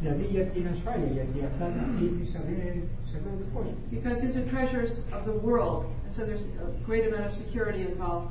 Δηλαδή 0.00 0.24
για 0.34 0.44
την 0.54 0.64
ασφάλεια, 0.74 1.10
γιατί 1.18 1.38
αυτά 1.50 1.66
τα 1.76 1.84
τύπησα 1.98 2.38
δεν 2.46 2.56
είναι 2.60 2.82
σε 3.08 3.14
όλο 3.26 3.36
τον 3.42 3.48
κόσμο. 3.54 3.74
Because 3.96 4.16
these 4.24 4.36
are 4.40 4.46
treasures 4.54 4.92
of 5.16 5.20
the 5.30 5.36
world, 5.46 5.82
and 6.04 6.10
so 6.16 6.20
there's 6.28 6.46
a 6.66 6.70
great 6.88 7.04
amount 7.08 7.24
of 7.30 7.34
security 7.42 7.82
involved. 7.92 8.30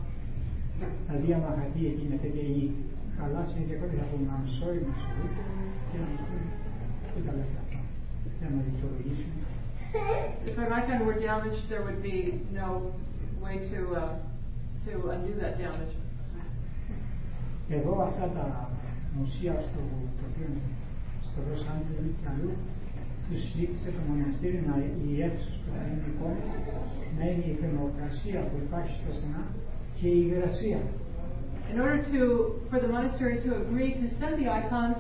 Δηλαδή 1.08 1.28
άμα 1.38 1.50
χαθεί 1.60 1.82
εκείνη 1.94 2.14
αυτή 2.18 2.30
και 2.36 2.46
η 2.58 2.62
χαλάσει 3.18 3.54
είναι 3.58 3.66
και 3.70 3.76
ακόμα 3.78 3.94
θα 4.00 4.06
πούμε 4.12 4.28
I'm 4.36 4.48
sorry, 4.60 4.80
με 4.88 4.94
συγχωρείτε 4.98 5.42
και 5.90 5.98
να 6.02 6.08
μας 6.14 6.22
πούνε 6.28 6.50
If 10.62 10.62
an 10.62 10.72
icon 10.72 11.06
were 11.06 11.20
damaged, 11.20 11.70
there 11.70 11.82
would 11.82 12.02
be 12.04 12.42
no 12.52 12.94
way 13.42 13.58
to 13.72 13.96
uh, 13.96 14.16
to 14.86 15.10
undo 15.10 15.34
that 15.42 15.58
damage. 15.58 15.96
Εδώ 17.70 18.02
αυτά 18.02 18.26
τα 18.36 18.70
μουσεία 19.18 19.52
στο 19.52 19.82
το 20.18 20.24
οποίο 20.30 20.46
είναι 20.50 20.62
στο 21.28 21.40
Los 21.48 21.64
Angeles 21.74 22.14
και 22.22 22.28
αλλού 22.32 22.52
τους 23.30 23.40
ζήτησε 23.56 23.90
το 23.96 24.02
μοναστήρι 24.10 24.64
να 24.68 24.76
οι 25.00 25.22
αίθουσες 25.24 25.56
που 25.62 25.70
θα 25.74 25.82
είναι 25.88 26.04
εικόνες 26.12 26.50
να 27.18 27.24
είναι 27.30 27.46
η 27.54 27.56
θερμοκρασία 27.62 28.40
που 28.50 28.56
υπάρχει 28.66 28.94
στα 29.02 29.12
στενά 29.18 29.44
και 29.98 30.08
η 30.18 30.20
υγρασία. 30.28 30.80
In 31.72 31.78
order 31.84 32.00
to 32.16 32.22
for 32.70 32.80
the 32.84 32.92
monastery 32.98 33.36
to 33.46 33.50
agree 33.64 33.92
to 34.02 34.08
send 34.20 34.34
the 34.42 34.48
icons, 34.62 34.98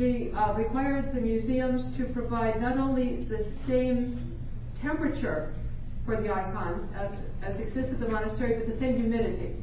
they 0.00 0.14
uh, 0.32 0.54
required 0.64 1.06
the 1.16 1.22
museums 1.30 1.82
to 1.98 2.02
provide 2.18 2.54
not 2.66 2.76
only 2.86 3.06
the 3.34 3.42
same 3.68 3.98
temperature 4.81 5.53
for 6.05 6.19
the 6.21 6.33
icons 6.33 6.89
as, 6.95 7.11
as 7.43 7.59
exists 7.59 7.91
at 7.91 7.99
the 7.99 8.07
monastery, 8.07 8.57
but 8.57 8.67
the 8.67 8.79
same 8.79 8.97
humidity. 8.97 9.55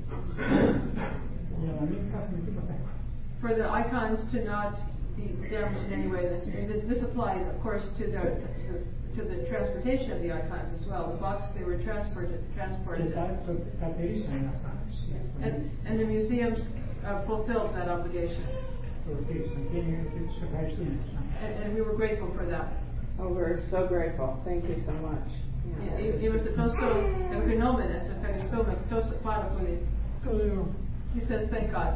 for 3.40 3.54
the 3.54 3.68
icons 3.68 4.18
to 4.32 4.44
not 4.44 4.78
be 5.16 5.34
damaged 5.50 5.84
in 5.86 5.92
any 5.92 6.08
way. 6.08 6.22
This, 6.28 6.46
this, 6.88 7.02
applied, 7.02 7.46
of 7.46 7.60
course, 7.62 7.82
to 7.98 8.04
the, 8.06 8.42
the, 8.70 9.22
to 9.22 9.28
the 9.28 9.48
transportation 9.48 10.12
of 10.12 10.22
the 10.22 10.32
icons 10.32 10.70
as 10.80 10.86
well. 10.86 11.10
The 11.12 11.18
boxes 11.18 11.56
they 11.58 11.64
were 11.64 11.82
transported 11.82 12.42
transported. 12.54 13.12
And, 15.42 15.70
and 15.86 16.00
the 16.00 16.04
museums 16.04 16.60
uh, 17.04 17.26
fulfilled 17.26 17.74
that 17.74 17.88
obligation. 17.88 18.44
And, 21.42 21.64
and 21.64 21.74
we 21.74 21.80
were 21.80 21.94
grateful 21.94 22.32
for 22.36 22.46
that. 22.46 22.68
Oh, 23.20 23.28
we're 23.28 23.60
so 23.70 23.86
grateful. 23.86 24.40
Thank 24.44 24.68
you 24.68 24.76
so 24.86 24.92
much. 24.92 25.28
Yeah. 25.82 25.96
He 31.14 31.20
says, 31.26 31.48
thank 31.50 31.72
God. 31.72 31.94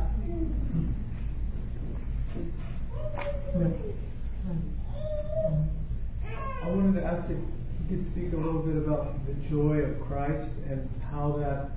I 6.64 6.68
wanted 6.68 7.00
to 7.00 7.06
ask 7.06 7.30
if 7.30 7.38
you 7.38 7.96
could 7.96 8.10
speak 8.12 8.32
a 8.32 8.36
little 8.36 8.62
bit 8.62 8.76
about 8.76 9.14
the 9.26 9.34
joy 9.48 9.78
of 9.78 10.00
Christ 10.06 10.50
and 10.68 10.88
how 11.10 11.36
that 11.38 11.70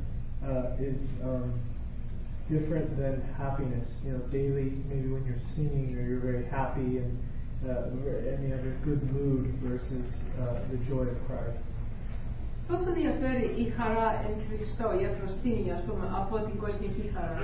uh, 0.47 0.75
is 0.79 0.97
um, 1.23 1.60
different 2.49 2.97
than 2.97 3.21
happiness. 3.38 3.89
You 4.03 4.13
know, 4.13 4.19
daily, 4.31 4.77
maybe 4.88 5.10
when 5.10 5.25
you're 5.25 5.41
singing 5.55 5.95
or 5.97 6.01
you're 6.01 6.19
very 6.19 6.45
happy 6.45 6.97
and 6.97 7.17
uh, 7.68 8.36
any 8.36 8.48
other 8.56 8.72
good 8.86 9.02
mood 9.12 9.44
versus 9.64 10.08
uh, 10.40 10.60
the 10.70 10.78
joy 10.88 11.04
of 11.14 11.18
Christ. 11.28 11.60
Πώς 12.68 12.92
διαφέρει 12.92 13.46
η 13.62 13.66
χαρά 13.76 14.08
εν 14.26 14.34
Χριστώ, 14.46 14.86
η 15.00 15.02
ευφροσύνη, 15.08 15.70
ας 15.76 15.82
πούμε, 15.86 16.06
από 16.20 16.36
την 16.46 16.56
κοσμική 16.62 17.10
χαρά. 17.14 17.38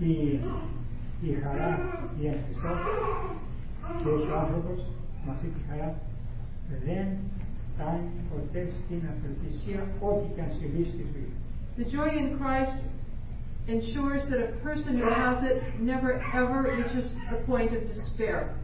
Η, 0.00 0.14
η 1.28 1.30
χαρά, 1.42 1.70
η 2.20 2.26
εν 2.26 2.38
Χριστώ 2.44 2.72
και 4.02 4.32
ο 4.32 4.38
άνθρωπος 4.44 4.78
με 5.24 5.30
αυτή 5.34 5.46
τη 5.54 5.60
χαρά 5.68 5.88
δεν 6.86 7.06
φτάνει 7.68 8.08
ποτέ 8.32 8.62
στην 8.78 9.00
απελπισία 9.12 9.80
ό,τι 10.08 10.26
και 10.34 10.40
αν 10.44 10.50
συμβεί 10.58 10.84
στη 10.92 11.04
ζωή. 11.12 11.30
The 11.78 11.84
joy 11.94 12.10
in 12.22 12.28
Christ 12.38 12.76
ensures 13.66 14.22
that 14.30 14.40
a 14.40 14.52
person 14.62 14.98
who 14.98 15.08
has 15.08 15.44
it 15.44 15.62
never 15.80 16.22
ever 16.34 16.62
reaches 16.76 17.12
the 17.30 17.38
point 17.46 17.74
of 17.76 17.82
despair. 17.94 18.54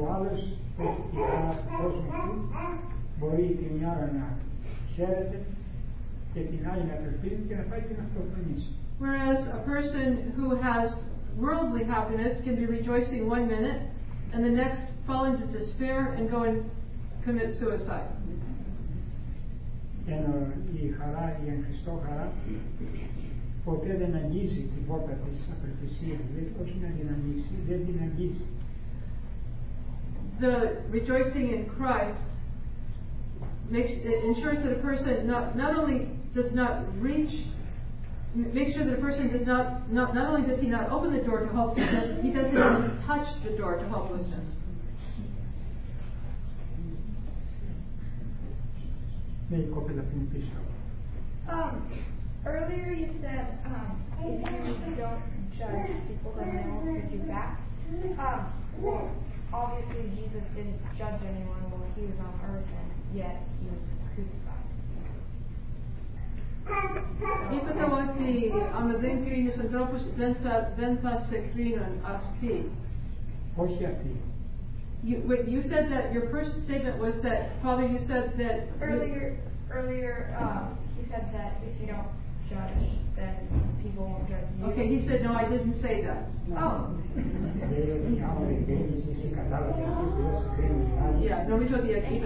Ο 0.00 0.12
άλλος 0.12 0.40
που 0.76 0.82
έχει 0.82 1.02
τη 1.10 1.16
χαρά 1.16 1.50
του 1.50 1.76
κόσμου 1.82 2.02
του 2.12 2.88
μπορεί 3.18 3.58
τη 3.60 3.74
μια 3.74 3.88
ώρα 3.96 4.10
να 4.12 4.36
χαίρεται 4.94 5.40
και 6.32 6.40
την 6.40 6.60
άλλη 6.70 6.84
να 6.84 6.94
απελπίζεται 6.98 7.46
και 7.48 7.54
να 7.54 7.62
πάει 7.62 7.80
και 7.80 7.94
να 7.98 8.04
αυτοκτονήσει. 8.08 8.70
Whereas 9.00 9.38
a 9.58 9.62
person 9.72 10.08
who 10.36 10.48
has 10.68 10.88
worldly 11.46 11.84
happiness 11.84 12.34
can 12.44 12.54
be 12.56 12.66
rejoicing 12.78 13.28
one 13.36 13.46
minute 13.54 13.80
and 14.32 14.40
the 14.44 14.54
next 14.62 14.82
fall 15.06 15.24
into 15.30 15.46
despair 15.58 15.98
and 16.16 16.28
go 16.30 16.42
and 16.48 16.56
commit 17.24 17.48
suicide. 17.58 18.08
Ενώ 20.06 20.34
η 20.82 20.88
χαρά, 20.98 21.40
η 21.44 21.48
εν 21.48 21.58
Χριστώ 21.64 22.02
χαρά, 22.04 22.32
ποτέ 23.64 23.96
δεν 24.00 24.14
αγγίζει 24.20 24.60
την 24.72 24.86
πόρτα 24.86 25.12
της 25.24 25.38
απελπισίας. 25.52 26.20
Δεν 26.34 26.44
όχι 26.62 26.76
να 26.84 26.88
την 26.96 27.06
ανοίξει, 27.14 27.54
δεν 27.68 27.80
την 27.86 27.96
αγγίζει. 28.06 28.46
The 30.40 30.54
rejoicing 30.96 31.46
in 31.56 31.62
Christ 31.76 32.26
makes 33.76 33.92
it 34.10 34.18
ensures 34.30 34.58
that 34.64 34.72
a 34.78 34.80
person 34.88 35.26
not, 35.32 35.44
not 35.62 35.72
only 35.80 35.98
does 36.38 36.50
not 36.60 36.72
reach 37.06 37.34
make 38.34 38.74
sure 38.74 38.84
that 38.84 38.94
a 38.94 39.00
person 39.00 39.32
does 39.32 39.46
not, 39.46 39.90
not 39.90 40.14
not 40.14 40.26
only 40.32 40.46
does 40.46 40.60
he 40.60 40.68
not 40.68 40.90
open 40.90 41.12
the 41.16 41.22
door 41.22 41.40
to 41.40 41.48
hopelessness, 41.48 42.22
he 42.22 42.30
doesn't 42.30 42.52
even 42.52 43.02
touch 43.06 43.26
the 43.44 43.56
door 43.56 43.78
to 43.78 43.86
hopelessness. 43.88 44.48
Ναι, 49.52 49.56
η 49.56 49.68
κοπέλα 49.74 50.02
που 50.02 50.14
είναι 50.16 50.28
πίσω. 50.32 50.58
Um, 51.56 51.74
earlier 52.44 52.90
you 53.00 53.08
said 53.22 53.46
um, 53.72 53.90
if 54.20 54.76
you 54.86 54.94
don't 55.04 55.24
judge 55.58 55.88
people, 56.08 56.32
then 56.36 56.48
they 56.56 56.64
won't 56.70 56.84
hold 56.88 57.12
you 57.14 57.22
back. 57.34 57.52
Um, 58.26 58.40
well, 58.84 59.06
obviously 59.60 60.02
Jesus 60.18 60.44
didn't 60.56 60.80
judge 61.00 61.20
anyone 61.32 61.62
while 61.70 61.88
he 61.96 62.02
was 62.10 62.18
on 62.28 62.34
earth, 62.50 62.70
and 62.80 62.88
yet 63.20 63.36
he 63.60 63.66
was 63.74 63.86
crucified. 64.12 64.66
Είπατε 67.54 67.84
ότι 67.84 68.32
αν 68.78 69.00
δεν 69.00 69.24
κρίνεις 69.24 69.58
ανθρώπους 69.58 70.14
δεν 70.16 70.34
θα, 70.34 70.72
δεν 70.76 70.98
θα 71.02 71.18
σε 71.18 71.38
κρίνουν 71.52 71.92
αυτοί. 72.16 72.64
Όχι 73.56 73.84
αυτή. 73.84 74.12
Wait, 75.03 75.49
you 75.49 75.61
said 75.63 75.91
that 75.91 76.13
your 76.13 76.29
first 76.31 76.63
statement 76.63 76.97
was 76.97 77.15
that, 77.23 77.61
Father, 77.61 77.85
you 77.85 77.99
said 78.07 78.33
that... 78.37 78.69
Earlier, 78.81 79.37
earlier 79.69 80.33
um, 80.39 80.77
he 80.97 81.03
said 81.09 81.29
that 81.33 81.59
if 81.61 81.81
you 81.81 81.87
don't 81.87 82.07
judge, 82.49 82.71
then 83.17 83.35
people 83.83 84.07
won't 84.07 84.29
judge 84.29 84.47
you. 84.57 84.65
Okay, 84.67 84.87
he 84.87 85.05
said, 85.05 85.23
no, 85.23 85.33
I 85.33 85.49
didn't 85.49 85.81
say 85.81 86.01
that. 86.05 86.29
No. 86.47 86.55
Oh. 86.55 86.95
yeah, 91.19 91.43
no, 91.49 91.57
dijo 91.59 91.83
de 91.83 91.99
aquí. 91.99 92.23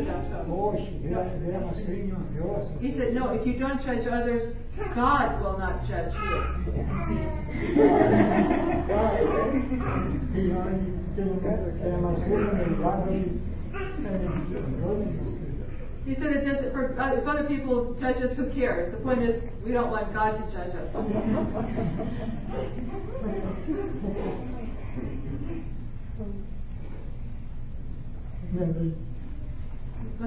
He 2.80 2.92
said, 2.96 3.14
no, 3.16 3.30
if 3.30 3.48
you 3.48 3.58
don't 3.58 3.82
judge 3.82 4.06
others, 4.06 4.54
God 4.94 5.42
will 5.42 5.58
not 5.58 5.88
judge 5.88 6.14
you. 10.86 10.94
He 16.06 16.14
said 16.14 16.32
it 16.32 16.46
doesn't, 16.46 16.72
for, 16.72 16.94
uh, 17.00 17.16
if 17.16 17.28
other 17.28 17.46
people 17.46 17.96
judge 18.00 18.18
us, 18.18 18.38
who 18.38 18.52
cares? 18.54 18.92
The 18.94 19.00
point 19.02 19.24
is, 19.24 19.42
we 19.66 19.72
don't 19.72 19.90
want 19.90 20.14
God 20.14 20.38
to 20.38 20.44
judge 20.56 20.76
us. 20.76 20.94
Go 20.94 21.00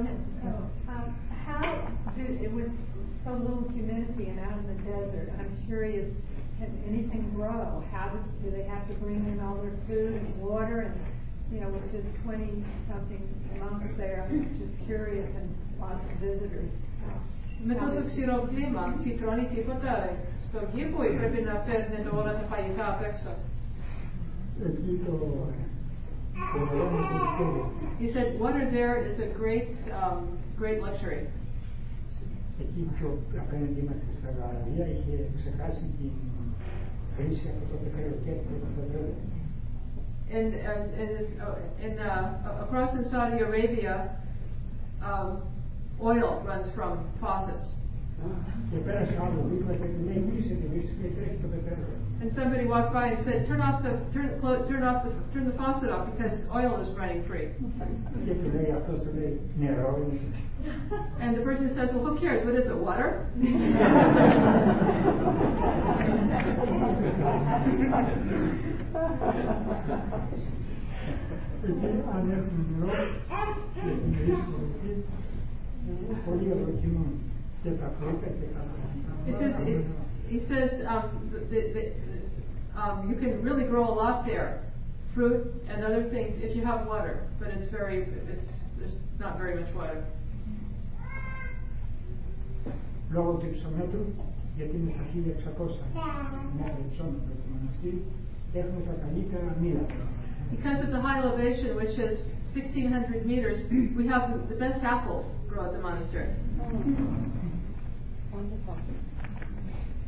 ahead. 0.00 0.18
So, 0.42 0.48
um, 0.88 1.14
how 1.46 1.88
it 2.18 2.52
was 2.52 2.68
so 3.24 3.32
little 3.32 3.68
humidity 3.72 4.26
and 4.28 4.40
out 4.40 4.58
in 4.58 4.66
the 4.66 4.82
desert, 4.82 5.32
I'm 5.38 5.56
curious 5.66 6.12
can 6.59 6.71
anything 6.87 7.31
grow? 7.35 7.83
How 7.91 8.09
do, 8.09 8.19
do 8.43 8.47
they 8.55 8.63
have 8.63 8.87
to 8.87 8.93
bring 8.95 9.21
in 9.31 9.39
all 9.43 9.55
their 9.55 9.77
food 9.87 10.13
and 10.21 10.41
water 10.41 10.87
and, 10.87 10.95
you 11.51 11.59
know, 11.61 11.69
with 11.69 11.91
just 11.91 12.07
20 12.23 12.65
something 12.89 13.23
monks 13.59 13.91
there? 13.97 14.27
I'm 14.29 14.49
just 14.57 14.75
curious 14.85 15.29
and 15.35 15.47
lots 15.79 16.03
of 16.11 16.17
visitors. 16.19 16.71
Με 17.63 17.73
τόσο 17.73 18.03
ξηρό 18.05 18.49
κλίμα, 18.51 18.95
φυτρώνει 19.03 19.45
τίποτα 19.55 19.93
στον 20.47 20.63
κήπο 20.73 21.03
ή 21.03 21.11
πρέπει 21.19 21.41
να 21.41 21.53
φέρνετε 21.65 22.09
όλα 22.19 22.33
τα 22.39 22.45
φαγητά 22.49 22.85
απ' 22.93 23.03
έξω. 23.09 23.31
Εκεί 24.67 24.93
το 25.05 25.11
το 26.35 26.59
μεγάλο 26.65 26.97
πολιτικό. 27.01 27.71
He 28.03 28.07
said 28.15 28.27
water 28.43 28.63
there 28.79 28.95
is 29.09 29.15
a 29.27 29.29
great, 29.41 29.71
um, 30.01 30.19
great 30.61 30.79
luxury. 30.85 31.21
Εκεί 32.63 32.81
πιο 32.95 33.09
απέναντι 33.43 33.81
μας 33.87 33.97
στη 34.01 34.11
Σαουδαραβία 34.21 34.85
είχε 34.93 35.15
ξεχάσει 35.37 35.85
την 35.97 36.13
and 40.30 40.54
as 40.54 40.86
in, 40.94 41.08
this, 41.18 41.26
in 41.82 41.98
uh, 41.98 42.62
across 42.64 42.94
in 42.94 43.04
Saudi 43.10 43.42
Arabia, 43.42 44.16
um, 45.02 45.42
oil 46.00 46.42
runs 46.46 46.72
from 46.74 47.04
faucets. 47.20 47.74
And 52.20 52.30
somebody 52.36 52.66
walked 52.66 52.92
by 52.92 53.08
and 53.08 53.24
said, 53.24 53.46
"Turn 53.48 53.60
off 53.60 53.82
the 53.82 53.98
turn, 54.12 54.38
clo- 54.40 54.68
turn 54.68 54.82
off 54.82 55.04
the 55.04 55.10
turn 55.32 55.50
the 55.50 55.56
faucet 55.56 55.90
off 55.90 56.08
because 56.14 56.44
oil 56.54 56.80
is 56.80 56.94
running 56.96 57.26
free." 57.26 57.48
And 61.20 61.36
the 61.36 61.42
person 61.42 61.74
says, 61.74 61.90
Well, 61.94 62.04
who 62.06 62.18
cares? 62.18 62.44
What 62.46 62.54
is 62.54 62.66
it, 62.66 62.76
water? 62.76 63.26
he 79.26 79.32
says, 79.32 79.54
it, 79.60 79.84
he 80.28 80.40
says 80.48 80.86
um, 80.88 81.30
the, 81.32 81.40
the, 81.40 81.60
the, 81.74 82.80
um, 82.80 83.10
you 83.10 83.16
can 83.16 83.42
really 83.42 83.64
grow 83.64 83.84
a 83.88 83.92
lot 83.92 84.24
there, 84.26 84.62
fruit 85.14 85.52
and 85.68 85.84
other 85.84 86.08
things, 86.10 86.34
if 86.38 86.56
you 86.56 86.64
have 86.64 86.86
water. 86.86 87.28
But 87.38 87.48
it's 87.48 87.70
very, 87.70 88.02
it's, 88.28 88.48
there's 88.78 88.96
not 89.18 89.36
very 89.36 89.60
much 89.62 89.74
water. 89.74 90.04
Because 100.50 100.84
of 100.84 100.90
the 100.90 101.00
high 101.00 101.20
elevation, 101.20 101.76
which 101.76 101.98
is 101.98 102.26
1600 102.54 103.26
meters, 103.26 103.66
we 103.96 104.06
have 104.06 104.48
the 104.48 104.54
best 104.54 104.82
apples 104.84 105.24
grow 105.48 105.66
at 105.66 105.72
the 105.72 105.78
monastery. 105.78 106.34
Wonderful. 108.32 108.78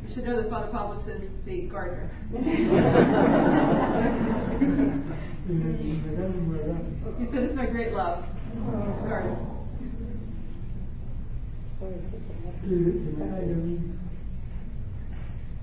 You 0.07 0.13
should 0.13 0.25
know 0.25 0.41
that 0.41 0.49
Father 0.49 0.71
Pablo 0.71 0.99
is 1.07 1.29
the 1.45 1.67
gardener. 1.67 2.11
he 7.17 7.25
said, 7.31 7.43
It's 7.43 7.55
my 7.55 7.65
great 7.65 7.93
love, 7.93 8.25
garden. 9.07 9.52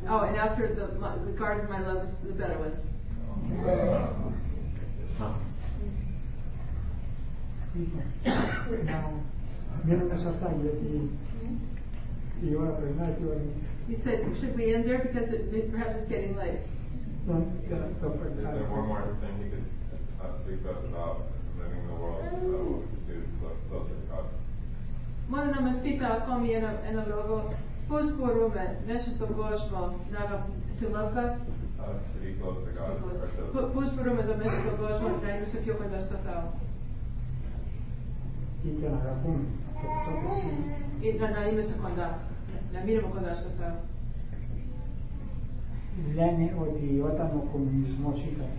Oh, 0.08 0.20
and 0.20 0.36
after 0.36 0.74
the, 0.74 0.98
my, 0.98 1.16
the 1.18 1.32
garden 1.32 1.68
my 1.70 1.80
love 1.80 2.04
is 2.04 2.14
the 2.24 2.32
Bedouins. 2.32 2.74
ones. 13.20 13.64
He 13.88 13.96
said, 14.04 14.24
should 14.40 14.56
we 14.56 14.74
end 14.74 14.88
there 14.88 14.98
because 14.98 15.32
it, 15.32 15.70
perhaps 15.72 15.96
it's 15.98 16.08
getting 16.08 16.36
late? 16.36 16.60
One 17.26 18.86
more 18.88 19.16
thing 19.20 19.44
he 19.44 19.50
could 19.50 19.64
uh, 20.20 20.42
speak 20.44 20.62
to 20.64 20.70
us 20.70 20.84
about 20.86 21.22
living 21.58 21.86
the 21.86 21.94
world, 21.94 22.24
uh, 22.24 22.28
what 22.32 22.80
we 23.06 23.14
closer 23.68 23.94
to 23.94 24.06
God. 24.08 24.39
Μόνο 25.32 25.46
να 25.54 25.60
μας 25.66 25.76
πείτε 25.82 26.04
ακόμη 26.18 26.48
ένα, 26.58 26.70
ένα 26.90 27.02
λόγο 27.12 27.36
πώς 27.90 28.04
μπορούμε 28.16 28.62
μέσα 28.90 29.08
στον 29.16 29.30
κόσμο 29.40 29.80
να 30.12 30.18
αγα- 30.24 30.46
to 30.80 30.86
love 30.96 31.12
God, 31.18 31.32
Uh, 31.82 31.96
to 32.12 32.18
be 32.24 32.30
close 32.40 32.60
to 32.66 32.70
God, 32.78 32.92
or 33.06 33.12
to 33.34 33.42
Πο- 33.54 33.68
πώς 33.74 33.86
μπορούμε 33.94 34.20
εδώ 34.24 34.34
μέσα 34.42 34.56
στον 34.64 34.76
κόσμο 34.84 35.08
να 35.24 35.28
είμαστε 35.34 35.58
πιο 35.64 35.74
κοντά 35.80 35.98
στο 36.06 36.16
Θεό 36.24 36.42
Ή 38.66 38.68
και 38.78 38.86
να 38.92 38.96
αγαπούμε 39.02 39.42
αυτό 39.82 40.10
που 40.22 40.30
είναι. 40.46 40.64
ή 41.06 41.08
να, 41.20 41.26
να 41.36 41.40
είμαστε 41.48 41.74
κοντά, 41.84 42.08
να 42.72 42.78
μείνουμε 42.84 43.10
κοντά 43.16 43.32
στο 43.40 43.50
Θεό. 43.58 43.74
Λένε 46.18 46.46
ότι 46.64 46.86
όταν 47.10 47.28
ο 47.40 47.42
κομμουνισμός 47.52 48.18
ήταν 48.32 48.52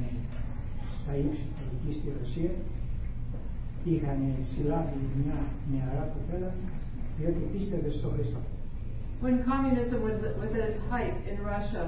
στα 1.00 1.12
ύψη 1.24 1.44
εκεί 1.74 1.92
στη 1.98 2.08
Ρωσία, 2.20 2.52
είχαν 3.85 4.19
συλλάβει 4.51 4.99
μια 5.21 5.39
νεαρά 5.73 6.05
κοπέλα 6.15 6.51
διότι 7.19 7.41
πίστευε 7.53 7.91
στο 7.91 8.09
Χριστό. 8.15 8.39
When 9.23 9.37
communism 9.53 9.99
was, 10.09 10.19
was 10.43 10.51
at 10.59 10.65
its 10.71 10.81
height 10.91 11.17
in 11.31 11.37
Russia, 11.55 11.83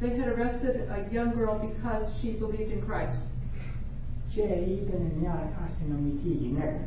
they 0.00 0.10
had 0.18 0.28
arrested 0.34 0.74
a 0.96 0.98
young 1.16 1.30
girl 1.38 1.54
because 1.68 2.04
she 2.18 2.28
believed 2.42 2.70
in 2.76 2.82
Christ. 2.88 3.18
Και 4.34 4.42
ήταν 4.82 5.00
μια 5.20 5.52
αστυνομική 5.66 6.28
γυναίκα 6.28 6.80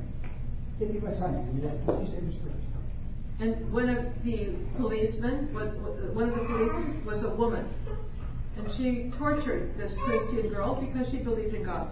και 0.77 0.85
τη 0.85 0.97
βασάνιζε, 0.97 1.49
δηλαδή 1.55 2.01
πίστευε 2.01 2.31
στο 2.31 2.47
Χριστό. 2.53 2.79
And 3.43 3.53
one 3.79 3.89
of 3.95 4.01
the 4.27 4.37
policemen 4.81 5.35
was 5.57 5.69
one 6.19 6.27
of 6.31 6.35
the 6.39 6.45
police 6.51 6.77
was 7.09 7.19
a 7.29 7.33
woman, 7.41 7.65
and 8.57 8.65
she 8.75 8.87
tortured 9.21 9.63
this 9.81 9.93
Christian 10.05 10.45
girl 10.55 10.71
because 10.85 11.05
she 11.11 11.19
believed 11.29 11.53
in 11.59 11.63
God. 11.63 11.87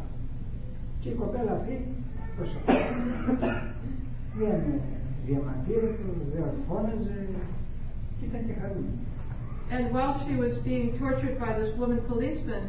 Και 1.01 1.09
η 1.09 1.13
κοπέλα 1.13 1.51
αυτή 1.51 1.87
προσωπικά 2.35 2.87
δεν 4.39 4.81
διαμαρτύρεται, 5.25 6.03
δεν 6.33 6.43
φώναζε 6.67 7.27
και 8.19 8.25
ήταν 8.25 8.41
και 8.45 8.53
χαρούμενη. 8.61 8.97
And 9.69 9.91
while 9.93 10.13
she 10.25 10.35
was 10.35 10.53
being 10.59 10.97
tortured 10.97 11.37
by 11.39 11.51
this 11.59 11.71
woman 11.77 11.99
policeman, 12.07 12.63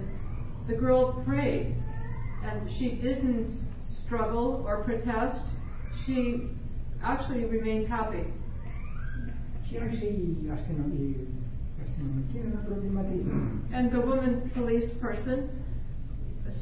the 0.67 0.75
girl 0.75 1.23
prayed. 1.25 1.77
And 2.49 2.59
she 2.77 2.89
didn't 3.07 3.51
struggle 4.03 4.65
or 4.67 4.83
protest. 4.85 5.43
She 6.05 6.19
actually 7.03 7.45
remained 7.45 7.87
happy. 7.89 8.25
Και 9.71 9.79
άρχισε 9.83 10.05
η 10.05 10.51
αστυνομική, 10.53 11.17
η 11.79 11.83
αστυνομική 11.85 12.39
να 12.55 12.61
προβληματίζει. 12.61 13.31
And 13.73 13.93
the 13.93 14.01
woman 14.11 14.51
police 14.55 14.91
person 15.07 15.39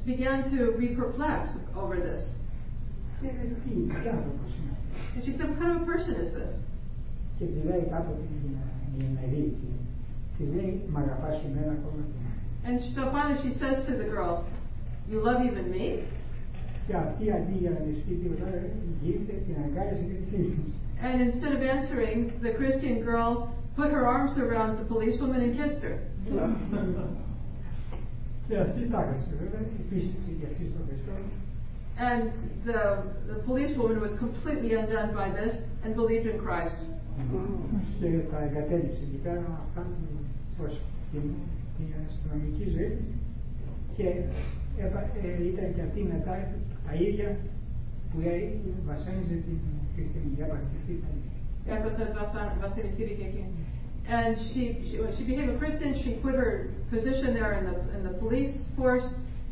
began 0.06 0.38
to 0.56 0.72
be 0.78 0.88
perplexed 0.88 1.58
over 1.76 1.96
this. 1.96 2.22
And 5.15 5.23
she 5.23 5.31
said, 5.31 5.49
What 5.49 5.59
kind 5.59 5.75
of 5.77 5.83
a 5.83 5.85
person 5.85 6.15
is 6.15 6.33
this? 6.33 6.53
And 12.63 12.79
so 12.95 13.11
finally 13.11 13.41
she 13.41 13.57
says 13.57 13.85
to 13.87 13.97
the 13.97 14.05
girl, 14.05 14.45
You 15.09 15.21
love 15.21 15.45
even 15.45 15.69
me? 15.69 16.03
And 20.99 21.21
instead 21.21 21.53
of 21.53 21.61
answering, 21.61 22.39
the 22.41 22.53
Christian 22.53 23.03
girl 23.03 23.53
put 23.75 23.91
her 23.91 24.05
arms 24.05 24.37
around 24.39 24.77
the 24.77 24.85
policewoman 24.85 25.41
and 25.41 25.57
kissed 25.57 25.81
her. 25.81 25.99
And 31.97 32.31
the, 32.65 33.03
the 33.27 33.41
policewoman 33.45 34.01
was 34.01 34.17
completely 34.19 34.73
undone 34.73 35.13
by 35.13 35.29
this 35.29 35.55
and 35.83 35.95
believed 35.95 36.27
in 36.27 36.39
Christ. 36.39 36.75
And 54.07 54.37
she, 54.53 54.81
she, 54.83 54.99
she 55.17 55.23
became 55.23 55.49
a 55.49 55.57
Christian, 55.57 56.01
she 56.03 56.19
quit 56.21 56.35
her 56.35 56.69
position 56.89 57.33
there 57.33 57.53
in 57.53 57.65
the, 57.65 57.95
in 57.95 58.03
the 58.03 58.17
police 58.19 58.67
force 58.75 59.05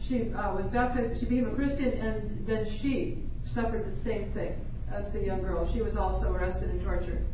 She 0.09 0.17
uh, 0.33 0.55
was 0.55 0.67
baptized, 0.67 1.21
she 1.21 1.27
became 1.27 1.49
a 1.49 1.55
Christian, 1.55 1.93
and 2.07 2.47
then 2.47 2.63
she 2.81 3.25
suffered 3.55 3.85
the 3.91 3.97
same 4.05 4.33
thing 4.33 4.53
as 4.93 5.11
the 5.13 5.21
young 5.21 5.41
girl. 5.41 5.71
She 5.73 5.81
was 5.81 5.97
also 5.97 6.33
arrested 6.33 6.71
and 6.71 6.83
tortured. 6.85 7.25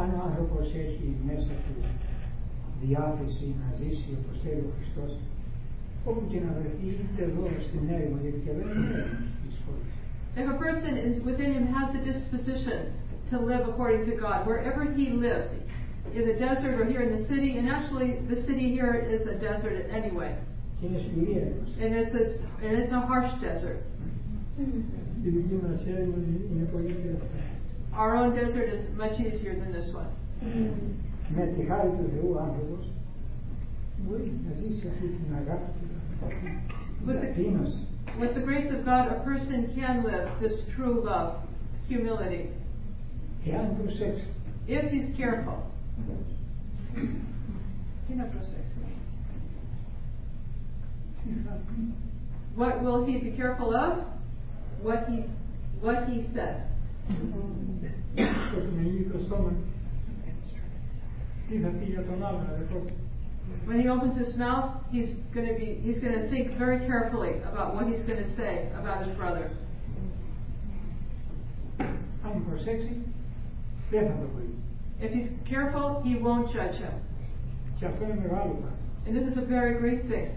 Αν 0.00 0.08
ο 0.14 0.22
άνθρωπος 0.28 0.66
έχει 0.84 1.16
μέσα 1.26 1.52
του 1.64 1.74
διάθεση 2.82 3.54
να 3.60 3.76
ζήσει 3.76 4.18
όπως 4.20 4.36
θέλει 4.42 4.64
ο 4.68 4.72
Χριστός, 4.76 5.12
όπου 6.04 6.22
και 6.30 6.38
να 6.44 6.50
βρεθεί 6.58 6.86
είτε 7.02 7.22
εδώ 7.28 7.44
στην 7.68 7.82
έρημο, 7.94 8.16
γιατί 8.22 8.38
και 8.44 8.50
εδώ 8.50 8.60
είναι 8.60 8.86
έρημο 9.00 9.26
στις 9.38 9.56
πόλεις. 9.64 9.94
If 10.40 10.46
a 10.54 10.58
person 10.66 10.92
is 11.08 11.16
within 11.30 11.50
him 11.56 11.66
has 11.76 11.88
the 11.96 12.02
disposition 12.12 12.78
to 13.30 13.36
live 13.50 13.62
according 13.70 14.02
to 14.10 14.14
God, 14.24 14.38
wherever 14.50 14.82
he 14.96 15.06
lives, 15.26 15.48
in 16.13 16.27
the 16.27 16.33
desert 16.33 16.79
or 16.79 16.85
here 16.85 17.01
in 17.01 17.11
the 17.17 17.27
city. 17.27 17.57
And 17.57 17.69
actually, 17.69 18.19
the 18.29 18.41
city 18.45 18.69
here 18.71 18.93
is 18.95 19.27
a 19.27 19.35
desert 19.39 19.87
anyway. 19.91 20.37
And 21.79 21.95
it's 21.95 22.13
a, 22.15 22.65
and 22.65 22.77
it's 22.77 22.91
a 22.91 22.99
harsh 22.99 23.31
desert. 23.41 23.83
Our 27.93 28.15
own 28.15 28.35
desert 28.35 28.69
is 28.69 28.89
much 28.97 29.19
easier 29.19 29.53
than 29.55 29.71
this 29.71 29.93
one. 29.93 30.09
With 37.05 37.21
the, 37.21 37.27
with 38.19 38.33
the 38.35 38.41
grace 38.41 38.71
of 38.71 38.83
God, 38.85 39.07
a 39.11 39.23
person 39.23 39.71
can 39.75 40.03
live 40.03 40.29
this 40.41 40.63
true 40.75 41.03
love, 41.03 41.41
humility. 41.87 42.49
If 44.67 44.91
he's 44.91 45.15
careful. 45.17 45.71
What 52.55 52.83
will 52.83 53.05
he 53.05 53.17
be 53.17 53.31
careful 53.31 53.73
of? 53.73 54.05
What 54.81 55.07
he 55.07 55.23
what 55.79 56.09
he 56.09 56.27
says. 56.33 56.61
When 63.65 63.79
he 63.79 63.87
opens 63.87 64.17
his 64.17 64.35
mouth, 64.37 64.81
he's 64.91 65.15
going 65.33 65.47
to 65.47 65.55
be 65.55 65.79
he's 65.83 65.99
going 65.99 66.13
to 66.13 66.29
think 66.29 66.57
very 66.57 66.85
carefully 66.87 67.41
about 67.43 67.75
what 67.75 67.87
he's 67.87 68.01
going 68.01 68.23
to 68.23 68.35
say 68.35 68.69
about 68.77 69.05
his 69.05 69.15
brother. 69.15 69.51
I'm 71.79 72.45
for 72.45 72.57
sexy. 72.59 73.01
Definitely. 73.91 74.47
If 75.01 75.11
he's 75.11 75.31
careful, 75.49 76.01
he 76.05 76.15
won't 76.15 76.53
judge 76.53 76.75
him. 76.75 76.93
And 79.07 79.15
this 79.15 79.23
is 79.23 79.37
a 79.37 79.45
very 79.45 79.79
great 79.79 80.07
thing. 80.07 80.31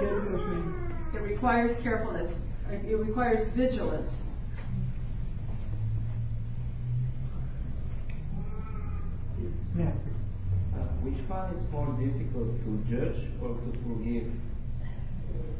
It 0.00 1.20
requires 1.20 1.76
carefulness. 1.82 2.32
It 2.70 2.96
requires 2.96 3.52
vigilance. 3.56 4.08
Yeah. 9.76 9.90
Uh, 10.72 10.86
which 11.02 11.18
one 11.28 11.52
is 11.56 11.72
more 11.72 11.90
difficult 11.98 12.54
to 12.62 12.78
judge 12.88 13.28
or 13.42 13.48
to 13.48 13.72
forgive? 13.82 14.30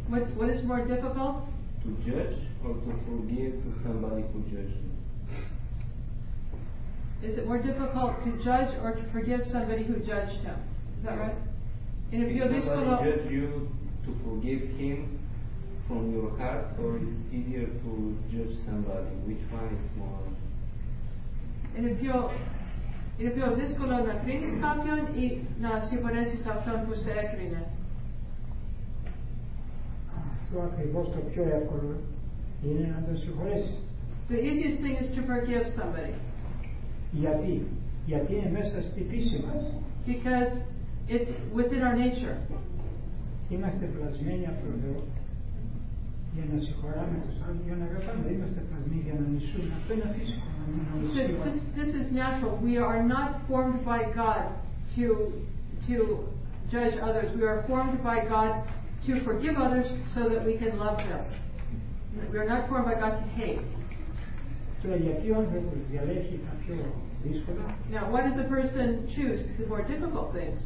What, 0.07 0.23
what 0.37 0.51
is 0.51 0.65
more 0.65 0.87
difficult? 0.87 1.49
To 1.83 1.91
judge 2.07 2.39
or 2.65 2.75
to 2.75 2.95
forgive 3.07 3.61
to 3.65 3.83
somebody 3.83 4.23
who 4.33 4.43
judges 4.51 4.94
Is 7.22 7.38
it 7.38 7.46
more 7.46 7.62
difficult 7.62 8.24
to 8.24 8.32
judge 8.44 8.72
or 8.84 8.96
to 8.96 9.04
forgive 9.12 9.42
somebody 9.52 9.84
who 9.84 9.96
judged 10.00 10.40
him? 10.42 10.56
Is 10.98 11.06
that 11.06 11.20
right? 11.20 11.36
And 12.12 12.24
if 12.24 12.30
If 12.30 12.36
you're 12.36 12.48
this 12.48 12.66
somebody 12.66 12.86
fellow, 12.86 13.12
judged 13.12 13.32
you 13.32 13.70
to 14.06 14.12
forgive 14.24 14.62
him 14.80 15.20
from 15.88 16.14
your 16.14 16.38
heart, 16.38 16.66
or 16.80 16.98
it's 16.98 17.34
easier 17.34 17.68
to 17.68 17.92
judge 18.32 18.56
somebody? 18.66 19.12
Which 19.28 19.44
one 19.52 19.68
is 19.68 19.98
more? 19.98 20.30
είναι 21.78 21.92
πιο, 22.02 22.32
είναι 23.18 23.30
πιο 23.30 23.48
δύσκολο 23.60 23.96
να 24.10 24.14
κρίνεις 24.24 24.54
κάποιον 24.66 25.00
ή 25.24 25.26
να 25.64 25.72
συγχωρέσεις 25.88 26.46
αυτόν 26.54 26.78
που 26.86 26.94
σε 27.04 27.12
έκρινε. 27.24 27.62
Αυτό 30.40 30.58
ακριβώς 30.70 31.06
το 31.14 31.20
πιο 31.32 31.44
εύκολο 31.58 31.92
είναι 32.66 32.86
να 32.96 33.00
τον 33.06 33.18
συγχωρέσει. 33.18 33.74
The 34.30 34.40
easiest 34.50 34.80
thing 34.84 34.96
is 35.04 35.10
to 35.18 35.22
forgive 35.32 35.66
somebody 35.80 36.14
Γιατί, 37.14 37.54
γιατί 38.06 38.32
είναι 38.36 38.50
μέσα 38.60 38.82
στη 38.90 39.02
φύση 39.10 39.44
μας. 39.46 39.62
because 40.08 40.52
it's 41.16 41.30
within 41.60 41.82
our 41.88 41.96
nature. 42.06 42.36
Είμαστε 43.50 43.86
πλασμένοι 43.86 44.46
από 44.52 44.60
τον 44.66 44.76
Θεό 44.82 44.98
για 46.36 46.46
να 46.52 46.58
συγχωράμε 46.66 47.18
τους 47.26 47.36
άλλους, 47.46 47.62
για 47.68 47.76
να 47.80 47.86
αγαπάμε. 47.90 48.20
Δεν 48.28 48.34
είμαστε 48.38 48.60
πλασμένοι 48.70 49.02
για 49.08 49.16
να 49.20 49.24
νησούμε. 49.34 49.72
Αυτό 49.80 49.92
είναι 49.96 50.08
φυσικό. 50.18 50.48
να 50.60 50.92
μην 51.00 51.10
So 51.16 51.22
νησούμε. 51.22 51.44
this, 51.48 51.58
this 51.80 51.92
is 52.02 52.08
natural. 52.24 52.54
We 52.70 52.76
are 52.90 53.02
not 53.16 53.30
formed 53.50 53.80
by 53.92 54.00
God 54.22 54.44
to, 54.96 55.06
to 55.88 55.96
judge 56.74 56.96
others. 57.08 57.28
We 57.40 57.44
are 57.52 57.60
formed 57.70 57.98
by 58.10 58.18
God 58.36 58.52
to 59.08 59.12
forgive 59.28 59.56
others 59.68 59.88
so 60.16 60.22
that 60.32 60.42
we 60.50 60.54
can 60.62 60.74
love 60.86 60.98
them. 61.10 61.24
We 62.34 62.38
are 62.44 62.50
not 62.54 62.62
formed 62.70 62.88
by 62.92 62.98
God 63.04 63.14
to 63.24 63.28
hate. 63.40 63.62
Now, 67.91 68.11
why 68.13 68.23
does 68.23 68.39
a 68.39 68.45
person 68.45 69.09
choose 69.15 69.47
the 69.59 69.67
more 69.67 69.83
difficult 69.83 70.33
things? 70.35 70.61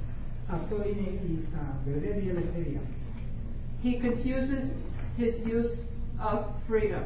He 3.80 4.00
confuses 4.00 4.72
his 5.16 5.38
use 5.46 5.84
of 6.20 6.46
freedom. 6.66 7.04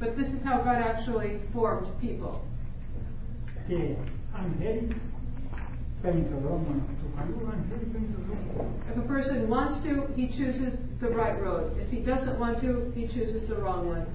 But 0.00 0.16
this 0.16 0.28
is 0.28 0.42
how 0.42 0.58
God 0.58 0.82
actually 0.82 1.40
formed 1.52 1.86
people. 2.00 2.44
If 8.89 8.97
a 8.97 9.01
person 9.07 9.49
wants 9.49 9.83
to, 9.83 10.07
he 10.15 10.27
chooses 10.27 10.79
the 10.99 11.09
right 11.09 11.39
road. 11.39 11.77
If 11.77 11.89
he 11.91 11.99
doesn't 11.99 12.39
want 12.39 12.61
to, 12.61 12.91
he 12.95 13.07
chooses 13.07 13.47
the 13.47 13.55
wrong 13.55 13.87
one. 13.87 14.05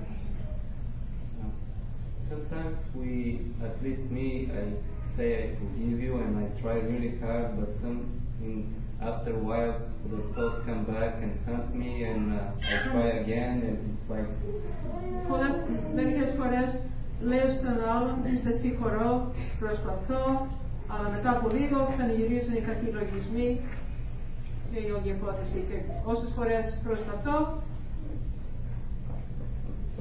Sometimes 2.28 2.78
we, 2.94 3.52
at 3.62 3.80
least 3.84 4.10
me, 4.10 4.50
I 4.52 4.72
say 5.16 5.44
I 5.44 5.54
forgive 5.58 6.00
you 6.00 6.16
and 6.16 6.36
I 6.38 6.60
try 6.60 6.74
really 6.74 7.18
hard, 7.20 7.58
but 7.58 7.68
some 7.80 8.20
in, 8.42 8.74
after 9.00 9.30
a 9.34 9.38
while 9.38 9.78
the 10.10 10.22
thought 10.34 10.66
come 10.66 10.84
back 10.84 11.22
and 11.22 11.38
haunt 11.46 11.74
me, 11.74 12.04
and 12.04 12.32
uh, 12.34 12.50
I 12.62 12.90
try 12.90 13.08
again, 13.22 13.62
and 13.62 13.78
it's 13.92 14.10
like 14.10 14.28
Πολλές, 15.28 15.56
μερικές 15.94 16.34
φορές 16.38 16.88
λέω 17.20 17.50
στον 17.50 17.78
άλλον, 17.94 18.16
σε 18.42 18.52
συγχωρώ, 18.52 19.32
προσπαθώ, 19.58 20.46
αλλά 20.93 21.07
μετά 21.15 21.29
από 21.37 21.47
λίγο 21.57 21.77
ξαναγυρίζουν 21.91 22.55
οι 22.57 22.63
κακοί 22.69 22.87
λογισμοί 22.99 23.47
και 24.71 24.79
η 24.87 24.89
όλη 24.97 25.09
υπόθεση. 25.17 25.59
Και 25.69 25.77
όσες 26.11 26.29
φορές 26.37 26.65
προσπαθώ, 26.87 27.37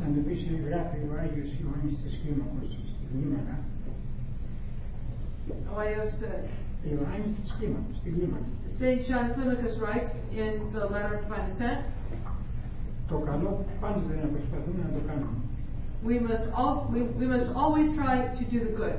Να 0.03 0.07
του 0.15 0.23
πεις 0.27 0.41
γράφει 0.69 0.99
ο 1.11 1.13
Άγιος 1.23 1.51
Ιωάννης 1.61 1.97
της 2.03 2.13
Κλίμακος 2.21 2.69
στη 2.93 3.05
Κλίμακα. 3.11 3.55
ο 5.75 5.77
Άγιος 5.85 6.13
ε, 6.31 6.33
Ιωάννης 6.91 7.33
της 7.41 7.51
Κλίμακος, 7.57 7.97
στην 8.01 8.13
Κλίμακα. 8.17 8.47
St. 8.79 9.01
John 9.09 9.27
Climacus 9.37 9.75
writes 9.83 10.11
in 10.43 10.53
the 10.75 10.85
letter 10.93 11.13
of 11.17 11.23
divine 11.25 11.45
descent, 11.51 11.81
Το 13.11 13.17
καλό 13.31 13.65
πάντοτε 13.81 14.15
να 14.23 14.29
προσπαθούμε 14.35 14.81
να 14.87 14.91
το 14.97 15.01
κάνουμε. 15.09 15.37
we 16.11 16.17
must, 16.29 16.47
also, 16.63 16.83
we, 16.95 17.01
we 17.21 17.27
must 17.35 17.49
always 17.63 17.89
try 18.01 18.15
to 18.39 18.43
do 18.53 18.59
the 18.67 18.73
good. 18.81 18.99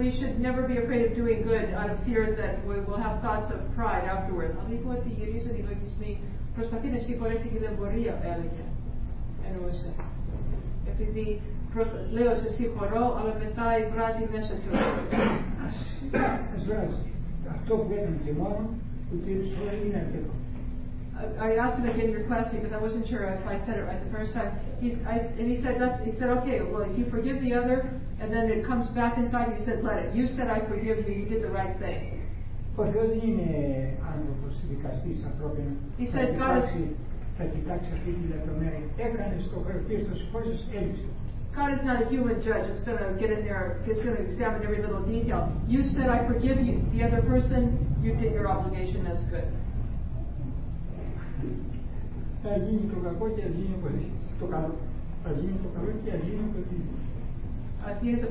We 0.00 0.06
should 0.16 0.34
never 0.46 0.62
be 0.72 0.76
afraid 0.82 1.02
of 1.08 1.10
doing 1.20 1.38
good 1.50 1.66
out 1.80 1.88
of 1.94 1.96
fear 2.06 2.22
that 2.40 2.54
we 2.70 2.76
will 2.86 3.00
have 3.06 3.14
thoughts 3.24 3.48
of 3.54 3.60
pride 3.78 4.04
afterwards. 4.14 4.52
Αν 4.60 4.66
λοιπόν 4.74 4.92
ότι 5.00 5.08
γυρίζουν 5.18 5.54
οι 5.58 5.62
λογισμοί, 5.70 6.12
προσπαθεί 6.56 6.88
να 6.94 6.98
συγχωρέσει 7.06 7.46
και 7.52 7.60
δεν 7.64 7.72
μπορεί, 7.76 8.02
έλεγε. 8.32 8.64
Εννοούσε. 9.48 9.90
Επειδή 10.92 11.24
προσ- 11.74 12.00
λέω 12.16 12.32
σε 12.42 12.48
συγχωρώ, 12.58 13.04
αλλά 13.18 13.32
μετά 13.44 13.66
βράζει 13.94 14.24
μέσα 14.34 14.54
του. 14.62 14.70
Ας 16.54 16.62
βράζει. 16.68 17.04
Αυτό 17.54 17.72
που 17.82 17.92
έκανε 17.98 18.18
και 18.26 18.32
μόνο, 18.42 18.60
που 19.06 19.14
τύπους 19.24 19.48
τώρα 19.58 19.72
είναι 19.84 19.98
αρκετό. 20.04 20.32
I- 21.22 21.48
I 21.48 21.50
asked 21.56 21.78
him 21.80 21.88
again 21.88 22.10
your 22.16 22.24
question 22.32 22.56
because 22.60 22.74
I 22.78 22.82
wasn't 22.86 23.04
sure 23.08 23.22
if 23.24 23.42
I 23.46 23.56
said 23.64 23.78
it 23.80 23.84
right 23.88 24.00
the 24.04 24.12
first 24.18 24.32
time. 24.34 24.50
He's, 24.80 24.96
I, 25.12 25.14
and 25.38 25.46
he 25.52 25.56
said, 25.62 25.80
that's, 25.80 25.98
he 26.04 26.12
said, 26.18 26.28
okay, 26.38 26.60
well, 26.70 26.82
if 26.90 26.94
you 26.98 27.04
forgive 27.16 27.40
the 27.40 27.52
other, 27.54 27.78
and 28.20 28.28
then 28.34 28.44
it 28.54 28.66
comes 28.66 28.86
back 29.00 29.16
inside 29.16 29.46
you, 29.58 29.64
said, 29.64 29.82
let 29.82 29.98
it. 30.04 30.14
You 30.14 30.26
said, 30.36 30.48
I 30.48 30.60
forgive 30.72 30.96
you, 31.08 31.14
you 31.20 31.26
did 31.34 31.42
the 31.42 31.50
right 31.60 31.74
thing. 31.78 32.12
Ο 32.78 32.84
Θεός 32.92 33.08
δεν 33.08 33.20
είναι 33.28 33.50
άνθρωπος 34.12 34.52
δικαστής 34.70 35.18
ανθρώπινο. 35.30 35.72
He 35.98 36.06
θα, 36.06 36.18
said 36.18 36.28
God 36.38 36.56
is- 36.58 36.64
κοιτάξει, 36.64 36.82
θα 37.38 37.44
κοιτάξει 37.44 37.88
αυτή 37.96 38.10
τη 38.18 38.22
λεπτομέρεια. 38.32 38.84
Έκανε 39.06 39.36
το 39.52 39.58
χαρτί, 39.66 39.96
το 40.08 40.14
σηκώσεις, 40.20 40.58
έλειψε. 40.78 41.08
God 41.58 41.70
is 41.76 41.82
not 41.88 41.96
a 42.04 42.06
human 42.14 42.38
judge 42.48 42.64
that's 42.68 42.84
going 42.88 43.00
to 43.06 43.10
get 43.22 43.30
in 43.36 43.40
there, 43.48 43.66
that's 43.86 44.02
going 44.04 44.16
to 44.20 44.24
examine 44.30 44.60
every 44.68 44.80
little 44.86 45.02
detail. 45.14 45.42
You 45.74 45.80
said, 45.94 46.06
I 46.16 46.18
forgive 46.30 46.58
you, 46.68 46.74
the 46.94 47.00
other 47.06 47.22
person, 47.32 47.62
you 48.04 48.10
did 48.20 48.30
your 48.38 48.46
obligation, 48.56 48.98
that's 49.08 49.24
good. 49.34 49.48
Tadinho 52.43 53.01
Así 57.85 58.13
es, 58.13 58.23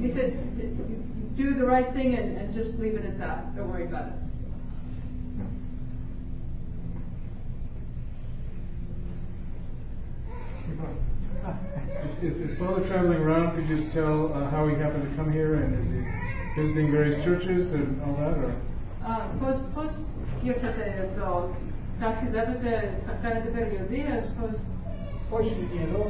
He 0.00 0.12
said, 0.12 1.36
do 1.36 1.54
the 1.54 1.66
right 1.66 1.92
thing 1.94 2.14
and, 2.14 2.36
and 2.36 2.54
just 2.54 2.78
leave 2.78 2.94
it 2.94 3.04
at 3.04 3.18
that. 3.18 3.56
Don't 3.56 3.70
worry 3.70 3.84
about 3.84 4.08
it. 4.08 4.14
Is, 12.20 12.58
Father 12.58 12.86
traveling 12.88 13.18
around? 13.18 13.54
Could 13.54 13.68
you 13.68 13.76
just 13.76 13.94
tell 13.94 14.32
uh, 14.34 14.50
how 14.50 14.66
he 14.66 14.74
happened 14.74 15.08
to 15.08 15.16
come 15.16 15.32
here, 15.32 15.54
and 15.54 15.72
is 15.78 15.86
he 15.86 16.60
visiting 16.60 16.90
various 16.90 17.24
churches 17.24 17.72
and 17.72 18.02
all 18.02 18.14
that? 18.16 18.36
Or? 18.38 18.60
Uh, 19.06 19.28
posso, 19.38 19.70
posso, 19.72 20.04
ταξιδεύετε, 22.00 22.70
θα 23.06 23.14
κάνετε 23.22 23.48
περιοδίες, 23.56 24.22
πώς... 24.36 24.52
όχι 25.38 25.52
εδώ 25.84 26.02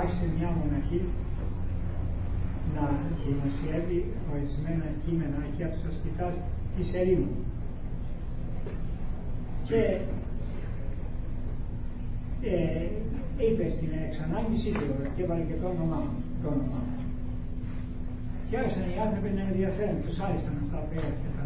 άρχισε 0.00 0.26
μια 0.36 0.50
μοναχή 0.58 1.00
να 2.74 2.84
δημοσιεύει 3.24 4.00
ορισμένα 4.32 4.86
κείμενα 5.02 5.40
και 5.56 5.64
από 5.64 5.74
τους 5.74 5.86
ασκητάς 5.90 6.34
της 6.76 6.88
ερήμου. 7.00 7.34
Και 9.66 9.80
ε, 12.42 12.86
είπε 13.44 13.64
στην 13.76 13.90
εξανάγκηση 14.06 14.68
και 15.14 15.22
έβαλε 15.22 15.44
και 15.48 15.58
το 15.60 15.66
όνομά 15.74 16.00
μου. 16.06 16.18
Το 16.42 16.48
όνομά 16.48 16.80
μου. 16.86 16.98
Και 18.48 18.56
άρχισαν 18.58 18.86
οι 18.90 18.98
άνθρωποι 19.04 19.30
να 19.38 19.42
ενδιαφέρουν, 19.50 19.98
τους 20.04 20.18
άρεσαν 20.24 20.54
αυτά 20.62 20.78
που 20.86 20.92
έλεγε 20.96 21.16
και 21.22 21.30
τα 21.36 21.44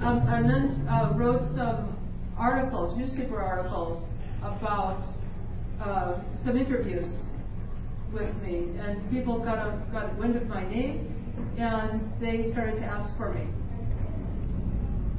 Um, 0.00 0.18
and 0.26 0.50
then 0.50 0.86
uh, 0.88 1.14
wrote 1.16 1.44
some 1.54 1.96
articles, 2.36 2.96
newspaper 2.96 3.38
articles, 3.40 4.08
about 4.42 5.04
uh, 5.80 6.18
some 6.44 6.56
interviews 6.56 7.22
with 8.12 8.34
me, 8.42 8.74
and 8.82 8.98
people 9.10 9.38
got 9.38 9.58
a, 9.58 9.78
got 9.92 10.18
wind 10.18 10.36
of 10.36 10.46
my 10.48 10.64
name, 10.68 10.94
and 11.58 12.02
they 12.20 12.50
started 12.52 12.76
to 12.76 12.86
ask 12.86 13.16
for 13.16 13.32
me. 13.32 13.46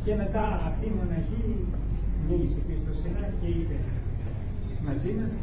Και 0.03 0.15
μετά 0.15 0.43
αυτή 0.69 0.85
η 0.85 0.93
μοναχή 0.99 1.43
μίλησε 2.27 2.59
και 2.67 2.75
στο 2.83 2.93
Σενά 3.01 3.25
και 3.39 3.47
είπε 3.47 3.77
μαζί 4.87 5.11
μας 5.19 5.33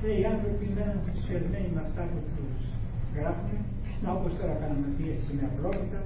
και 0.00 0.08
οι 0.18 0.24
άνθρωποι 0.32 0.66
μένουν 0.74 1.00
ενθουσιασμένοι 1.06 1.70
με 1.74 1.80
αυτά 1.86 2.02
που 2.10 2.18
τους 2.34 2.64
γράφουν 3.16 3.58
να 4.02 4.08
όπως 4.16 4.32
τώρα 4.38 4.54
κάναμε 4.60 4.86
αυτή 4.90 5.04
έτσι 5.14 5.28
με 5.38 5.44
απλότητα 5.52 6.00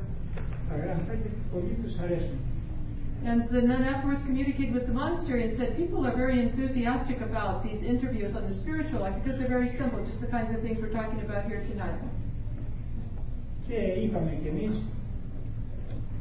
τα 0.68 0.74
γράφουν 0.80 1.16
και 1.22 1.30
πολλοί 1.53 1.74
τους 1.82 1.94
αρέσουν. 2.03 2.38
And 3.24 3.48
the 3.50 3.62
nun 3.62 3.84
afterwards 3.84 4.22
communicated 4.22 4.74
with 4.74 4.86
the 4.88 4.92
monastery 4.92 5.46
and 5.46 5.57
said, 5.57 5.76
people 5.76 6.05
are 6.07 6.16
very 6.16 6.40
enthusiastic 6.42 7.20
about 7.20 7.62
these 7.62 7.80
interviews 7.82 8.34
on 8.34 8.48
the 8.50 8.55
spiritual 8.62 9.00
life 9.00 9.14
because 9.22 9.38
they're 9.38 9.55
very 9.59 9.70
simple, 9.78 10.05
just 10.05 10.20
the 10.20 10.26
kinds 10.26 10.50
of 10.55 10.61
things 10.61 10.78
we're 10.82 10.96
talking 11.00 11.20
about 11.20 11.46
here 11.46 11.62
tonight. 11.70 12.00
Και 13.66 13.78
είπαμε 14.03 14.38
κι 14.42 14.48
εμείς 14.48 14.82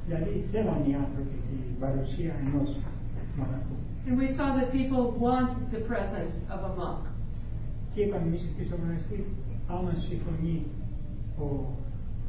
δηλαδή 0.05 0.45
θέλαν 0.51 0.79
οι 0.87 0.95
άνθρωποι 0.95 1.37
την 1.49 1.79
παρουσία 1.79 2.33
ενός 2.45 2.69
μοναχού. 3.37 3.75
And 4.07 4.17
we 4.17 4.27
saw 4.37 4.47
that 4.59 4.71
people 4.71 5.03
want 5.27 5.71
the 5.71 5.81
presence 5.91 6.35
of 6.53 6.59
a 6.69 6.75
monk. 6.75 7.03
Και 7.93 8.01
είπαμε 8.01 8.25
εμείς 8.27 8.43
εκεί 8.49 8.63
στο 8.67 8.77
μοναστήρι 8.77 9.25
άμα 9.67 9.93
συμφωνεί 9.95 10.65
ο 11.37 11.47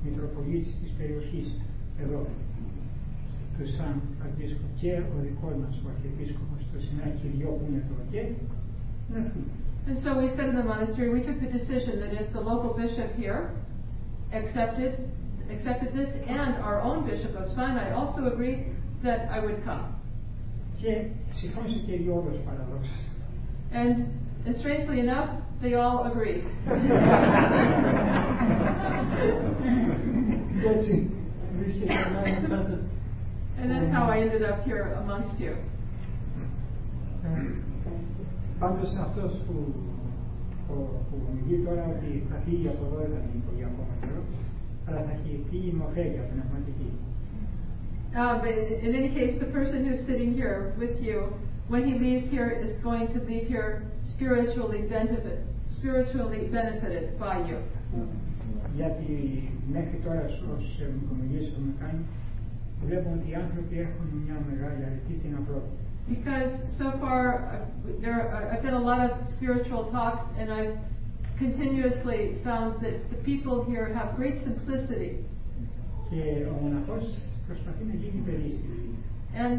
Μητροπολίτης 0.04 0.74
της 0.80 0.90
περιοχής 0.98 1.48
εδώ 2.02 2.26
του 3.56 3.64
Σαν 3.74 3.94
Φραντίσκο 4.18 4.66
και 4.80 4.92
ο 5.14 5.16
δικός 5.24 5.54
μας 5.62 5.74
ο 5.84 5.86
Αρχιεπίσκοπος 5.92 6.60
στο 6.68 6.78
Συνάκι 6.84 7.26
δυο 7.34 7.50
που 7.58 7.64
είναι 7.68 7.82
το 7.88 7.94
ΟΚΕ 8.02 8.22
να 9.12 9.18
έρθουν. 9.22 9.44
And 9.88 9.98
so 10.04 10.10
we 10.22 10.28
said 10.36 10.46
in 10.52 10.56
the 10.62 10.68
monastery, 10.74 11.08
we 11.16 11.22
took 11.28 11.38
the 11.46 11.52
decision 11.60 11.94
that 12.02 12.12
if 12.20 12.26
the 12.36 12.42
local 12.52 12.70
bishop 12.82 13.08
here 13.22 13.40
accepted 14.40 14.92
accepted 15.54 15.90
this 15.98 16.10
and 16.40 16.52
our 16.68 16.78
own 16.88 16.98
bishop 17.10 17.32
of 17.40 17.46
Sinai 17.56 17.88
also 18.00 18.20
agreed 18.32 18.60
that 19.02 19.20
I 19.36 19.38
would 19.44 19.58
come. 19.64 19.84
Και 20.80 21.06
συμφώνησε 21.32 21.78
και 21.86 21.92
οι 21.92 21.96
δυο 21.96 22.14
όλους 22.14 22.38
παραδόξως. 22.46 23.00
And, 23.72 23.94
and 24.46 24.56
strangely 24.56 25.00
enough, 25.00 25.30
they 25.62 25.74
all 25.74 25.98
agreed. 26.10 26.44
Και 30.60 30.68
έτσι 30.68 31.10
βρίσκεται 31.58 31.92
ανάμεσά 31.94 32.62
σας. 32.62 32.80
And 33.58 33.70
that's 33.70 33.90
how 33.96 34.04
I 34.14 34.16
ended 34.24 34.42
up 34.50 34.58
here 34.68 34.84
amongst 35.02 35.36
you. 35.44 35.52
Ε, 37.24 37.28
Πάντως 38.58 38.94
αυτός 39.06 39.32
που, 39.46 39.54
που, 40.66 40.74
που 41.08 41.16
μιλεί 41.34 41.56
τώρα 41.66 41.84
ότι 41.96 42.10
θα 42.30 42.36
φύγει 42.44 42.68
από 42.68 42.82
εδώ 42.86 42.96
δεν 43.02 43.10
θα 43.14 43.20
μείνει 43.26 43.42
πολύ 43.48 43.64
ακόμα 43.70 43.92
καιρό, 44.00 44.20
αλλά 44.86 45.00
θα 45.06 45.12
έχει 45.16 45.30
φύγει 45.50 45.70
μορφέγια 45.80 46.22
πνευματική. 46.32 46.90
Uh, 48.14 48.38
but 48.44 48.54
in 48.86 48.92
any 49.00 49.10
case, 49.18 49.32
the 49.44 49.50
person 49.58 49.78
who's 49.86 50.02
sitting 50.10 50.30
here 50.40 50.58
with 50.82 50.96
you, 51.06 51.16
when 51.72 51.82
he 51.88 51.94
leaves 52.06 52.26
here, 52.34 52.50
is 52.64 52.72
going 52.88 53.06
to 53.14 53.18
leave 53.30 53.46
here 53.54 53.70
spiritually 54.14 54.82
benefit, 54.96 55.38
spiritually 55.78 56.42
benefited 56.58 57.04
by 57.18 57.36
you. 57.48 57.58
Γιατί 58.76 59.12
μέχρι 59.72 59.98
τώρα 60.04 60.22
όσες 60.56 60.88
ομιλίες 61.12 61.46
έχουμε 61.52 61.72
κάνει, 61.80 62.02
βλέπουμε 62.86 63.14
ότι 63.18 63.30
οι 63.30 63.34
άνθρωποι 63.44 63.74
έχουν 63.86 64.06
μια 64.24 64.36
μεγάλη 64.48 64.80
αρετή 64.88 65.14
την 65.22 65.32
απλότητα. 65.40 65.80
Because 66.08 66.52
so 66.80 66.86
far, 67.02 67.22
uh, 67.28 67.62
there 68.04 68.18
are, 68.34 68.44
I've 68.50 68.62
done 68.62 68.74
a 68.74 68.86
lot 68.90 69.00
of 69.08 69.12
spiritual 69.36 69.82
talks, 69.96 70.24
and 70.38 70.46
I've 70.58 70.76
continuously 71.38 72.20
found 72.42 72.70
that 72.84 72.96
the 73.12 73.18
people 73.30 73.64
here 73.70 73.86
have 73.98 74.16
great 74.16 74.36
simplicity. 74.48 75.12
Και 76.10 76.46
ο 76.50 76.54
μοναχός 76.62 77.04
προσπαθεί 77.46 77.84
να 77.84 77.94
γίνει 77.94 78.22
παιδί 78.26 78.50
στη 78.58 78.64
ζωή. 78.72 78.94
And 79.42 79.56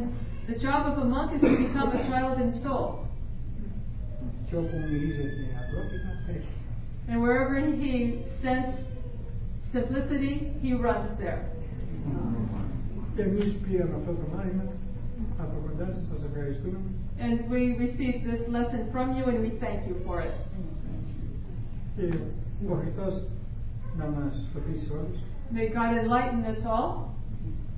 the 0.50 0.58
job 0.66 0.82
of 0.92 0.96
a 1.06 1.08
monk 1.16 1.30
is 1.36 1.42
to 1.42 1.54
become 1.66 1.90
a 2.00 2.02
child 2.10 2.36
in 2.44 2.52
soul. 2.66 2.90
Και 4.50 4.56
όπου 4.56 4.78
μυρίζεται 4.90 5.44
απλότητα 5.62 6.10
τρέχει. 6.26 6.56
And 7.10 7.22
wherever 7.22 7.56
he 7.82 8.24
senses 8.42 8.86
simplicity, 9.74 10.34
he 10.62 10.74
runs 10.74 11.10
there. 11.20 11.42
Και 12.00 12.47
εμείς 13.26 13.50
πήραμε 13.64 13.96
αυτό 14.00 14.12
το 14.20 14.26
μάθημα 14.34 14.66
από 15.44 15.56
κοντά 15.66 15.86
σας, 15.94 16.04
σας 16.12 16.22
ευχαριστούμε. 16.28 16.80
And 17.26 17.38
we 17.54 17.62
received 17.86 18.22
this 18.32 18.44
lesson 18.58 18.82
from 18.94 19.08
you, 19.18 19.24
and 19.32 19.40
we 19.46 19.52
thank 19.64 19.80
you 19.90 19.96
for 20.06 20.16
it. 20.28 20.36
Και 21.96 22.06
ο 22.74 22.76
Χριστός 22.82 23.14
να 24.00 24.06
μας 24.16 24.34
φωτίσει 24.54 24.88
όλους. 24.98 25.18
May 25.58 25.68
God 25.78 25.90
enlighten 26.02 26.42
us 26.54 26.62
all. 26.76 26.92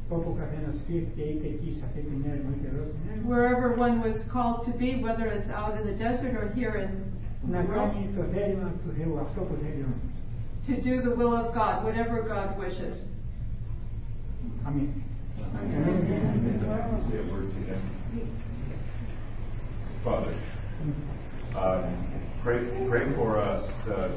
Όπου 0.10 0.30
ο 0.34 0.36
καθένας 0.42 0.76
κλείθηκε 0.86 1.24
είτε 1.32 1.48
εκεί 1.54 1.70
σε 1.78 1.84
αυτή 1.88 2.02
την 2.10 2.20
έρημο 2.32 2.50
είτε 2.56 2.68
εδώ 2.72 2.84
στην 2.90 3.04
έρημο. 3.12 3.26
Wherever 3.34 3.68
one 3.86 3.96
was 4.08 4.18
called 4.36 4.60
to 4.70 4.74
be, 4.82 4.90
whether 5.06 5.26
it's 5.36 5.52
out 5.60 5.74
in 5.80 5.84
the 5.92 5.98
desert 6.06 6.34
or 6.42 6.46
here 6.60 6.76
in 6.84 6.90
να 7.52 7.62
κάνει 7.64 8.10
το 8.18 8.24
θέλημα 8.24 8.70
του 8.84 8.92
Θεού, 8.98 9.20
αυτό 9.20 9.42
που 9.42 9.56
θέλει 9.62 9.82
ο 9.82 9.94
to 10.68 10.82
do 10.82 11.02
the 11.08 11.16
will 11.20 11.36
of 11.36 11.54
God, 11.54 11.76
whatever 11.86 12.18
God 12.34 12.58
wishes. 12.58 12.96
Αμήν. 14.68 14.90
Say 17.10 17.18
a 17.18 17.32
word 17.32 17.48
to 17.54 17.60
them. 17.70 17.82
Father, 20.04 20.36
um, 21.58 21.84
pray, 22.44 22.60
pray 22.90 23.14
for 23.16 23.38
us 23.40 23.64
uh, 23.88 24.10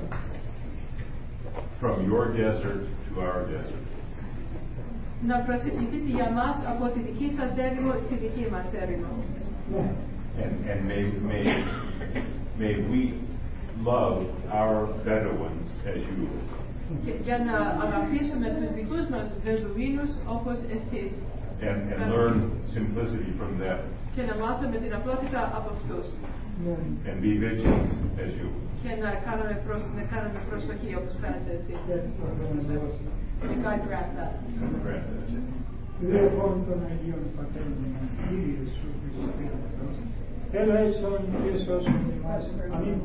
from 1.80 2.05
your 2.07 2.32
desert 2.36 2.86
to 3.09 3.20
our 3.20 3.46
desert. 3.46 3.84
Να 5.26 5.38
προσευχηθείτε 5.38 6.11
για 6.11 6.30
μας 6.30 6.64
από 6.68 6.88
τη 6.88 7.01
δική 7.01 7.34
σας 7.36 7.57
έρημο 7.57 7.92
στη 8.07 8.14
δική 8.14 8.46
μας 8.51 8.64
έρημο. 8.72 9.07
And, 10.40 10.53
and 10.70 10.80
may, 10.86 11.03
may, 11.30 11.46
may 12.59 12.74
we 12.90 13.03
love 13.82 14.18
our 14.53 14.86
Bedouins 15.05 15.68
as 15.92 16.01
you 16.09 16.16
would. 16.22 16.49
Και- 16.49 16.61
Για 17.27 17.38
να 17.47 17.55
αγαπήσουμε 17.86 18.47
τους 18.57 18.69
δικούς 18.79 19.03
μας 19.13 19.27
Βεδουίνους 19.45 20.11
όπως 20.36 20.57
εσείς. 20.77 21.11
And, 21.69 21.81
and 21.93 22.03
learn 22.15 22.38
simplicity 22.75 23.31
from 23.39 23.51
them. 23.63 23.79
Και 24.15 24.23
να 24.29 24.34
μάθουμε 24.41 24.75
την 24.84 24.93
απλότητα 24.99 25.41
από 25.57 25.69
αυτούς. 25.75 26.07
And 27.09 27.17
be 27.25 27.31
vigilant 27.43 27.91
as 28.23 28.31
you 28.39 28.47
would. 28.51 28.67
Και 28.84 28.93
να 29.03 29.09
κάνουμε, 29.25 29.55
προς, 29.65 29.84
να 29.99 30.03
κάνουμε 30.11 30.39
προσοχή 30.49 30.91
όπως 30.99 31.13
κάνετε 31.23 31.49
εσείς. 31.59 31.79
May 33.49 33.57
God 33.65 33.79
grant 33.88 34.11
that. 34.17 34.34
Grant 34.86 35.05
that. 35.09 35.63
Λόγω 36.13 36.45
των 36.67 36.79
Αγίων 36.89 37.23
Πατέρων 37.38 37.77
ημών, 37.86 38.07
Κύριε 38.27 38.55
Ιησούς 38.61 38.95
Χριστέ 39.01 39.45
Θεός, 39.75 39.95
ελέησον 40.59 41.21
και 41.43 41.53
σώσον 41.63 42.01
ημάς. 42.15 42.45
Αμήν. 42.75 42.99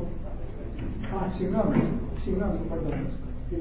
Α, 1.15 1.19
συγγνώμη, 1.35 1.79
συγγνώμη, 2.23 2.59
πρώτα. 2.69 2.95
Λοιπόν, 2.95 3.28
So 3.51 3.57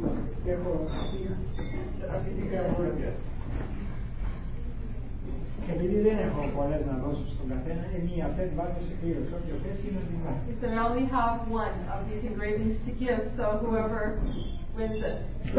"I 10.68 10.89
only 10.89 11.07
have 11.07 11.49
one 11.49 11.72
of 11.89 12.07
these 12.11 12.24
engravings 12.24 12.76
to 12.84 12.93
give, 12.93 13.20
so 13.34 13.59
whoever 13.64 14.20
wins 14.76 15.03
it. 15.03 15.22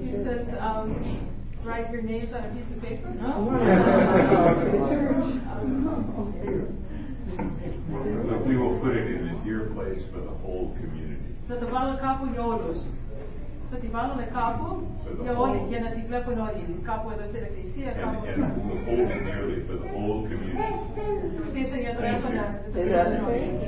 he 0.00 0.10
says, 0.24 0.48
um, 0.58 1.30
write 1.64 1.92
your 1.92 2.02
names 2.02 2.32
on 2.34 2.44
a 2.44 2.48
piece 2.52 2.68
of 2.74 2.82
paper? 2.82 3.14
But 8.29 8.41
we 8.49 8.55
will 8.61 8.77
put 8.83 8.93
it 9.01 9.07
in 9.15 9.21
a 9.33 9.35
dear 9.45 9.61
place 9.75 10.01
for 10.11 10.19
the 10.27 10.35
whole 10.43 10.65
community. 10.79 11.31
Θα 11.47 11.55
το 11.61 11.67
βάλω 11.73 11.93
κάπου 12.05 12.25
για 12.33 12.43
όλους. 12.53 12.79
Θα 13.71 13.77
τη 13.81 13.87
βάλουμε 13.95 14.25
κάπου 14.39 14.67
για, 15.23 15.33
όλοι, 15.43 15.59
για 15.71 15.79
να 15.85 15.89
τη 15.95 16.01
βλέπουν 16.09 16.37
όλοι. 16.47 16.63
Κάπου 16.89 17.07
εδώ 17.13 17.25
στην 17.31 17.43
εκκλησία, 17.47 17.89
And, 17.91 17.99
κάπου 18.01 18.19
and 18.29 18.39
we'll 18.67 18.81
hold 18.87 19.07
it 19.15 19.21
dearly 19.29 19.59
for 19.67 19.75
the 19.83 19.89
whole 19.95 20.19
community. 20.29 20.73
πίσω 21.55 21.75
για 21.85 21.93
το 21.97 22.01
έργο 22.11 22.27
να 22.39 22.45
Is 22.81 22.87
that, 22.95 23.09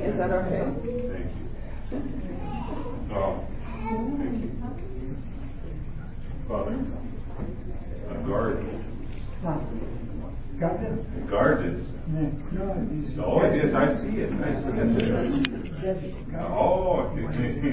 is 0.10 0.16
that 0.20 0.32
okay? 0.40 0.62
Thank 1.12 1.28
you. 1.38 1.46
Oh, 3.20 3.34
thank 4.20 4.36
you. 4.44 4.50
Father, 6.50 6.76
a 8.16 8.18
garden. 8.32 8.68
Garden? 10.60 10.94
A 11.20 11.32
garden. 11.36 11.74
Oh, 12.15 13.41
yes, 13.43 13.73
I 13.75 13.97
see 14.03 14.21
it. 14.21 14.33
I 14.35 14.53
see 14.61 14.77
it. 14.77 16.13
Oh, 16.37 17.09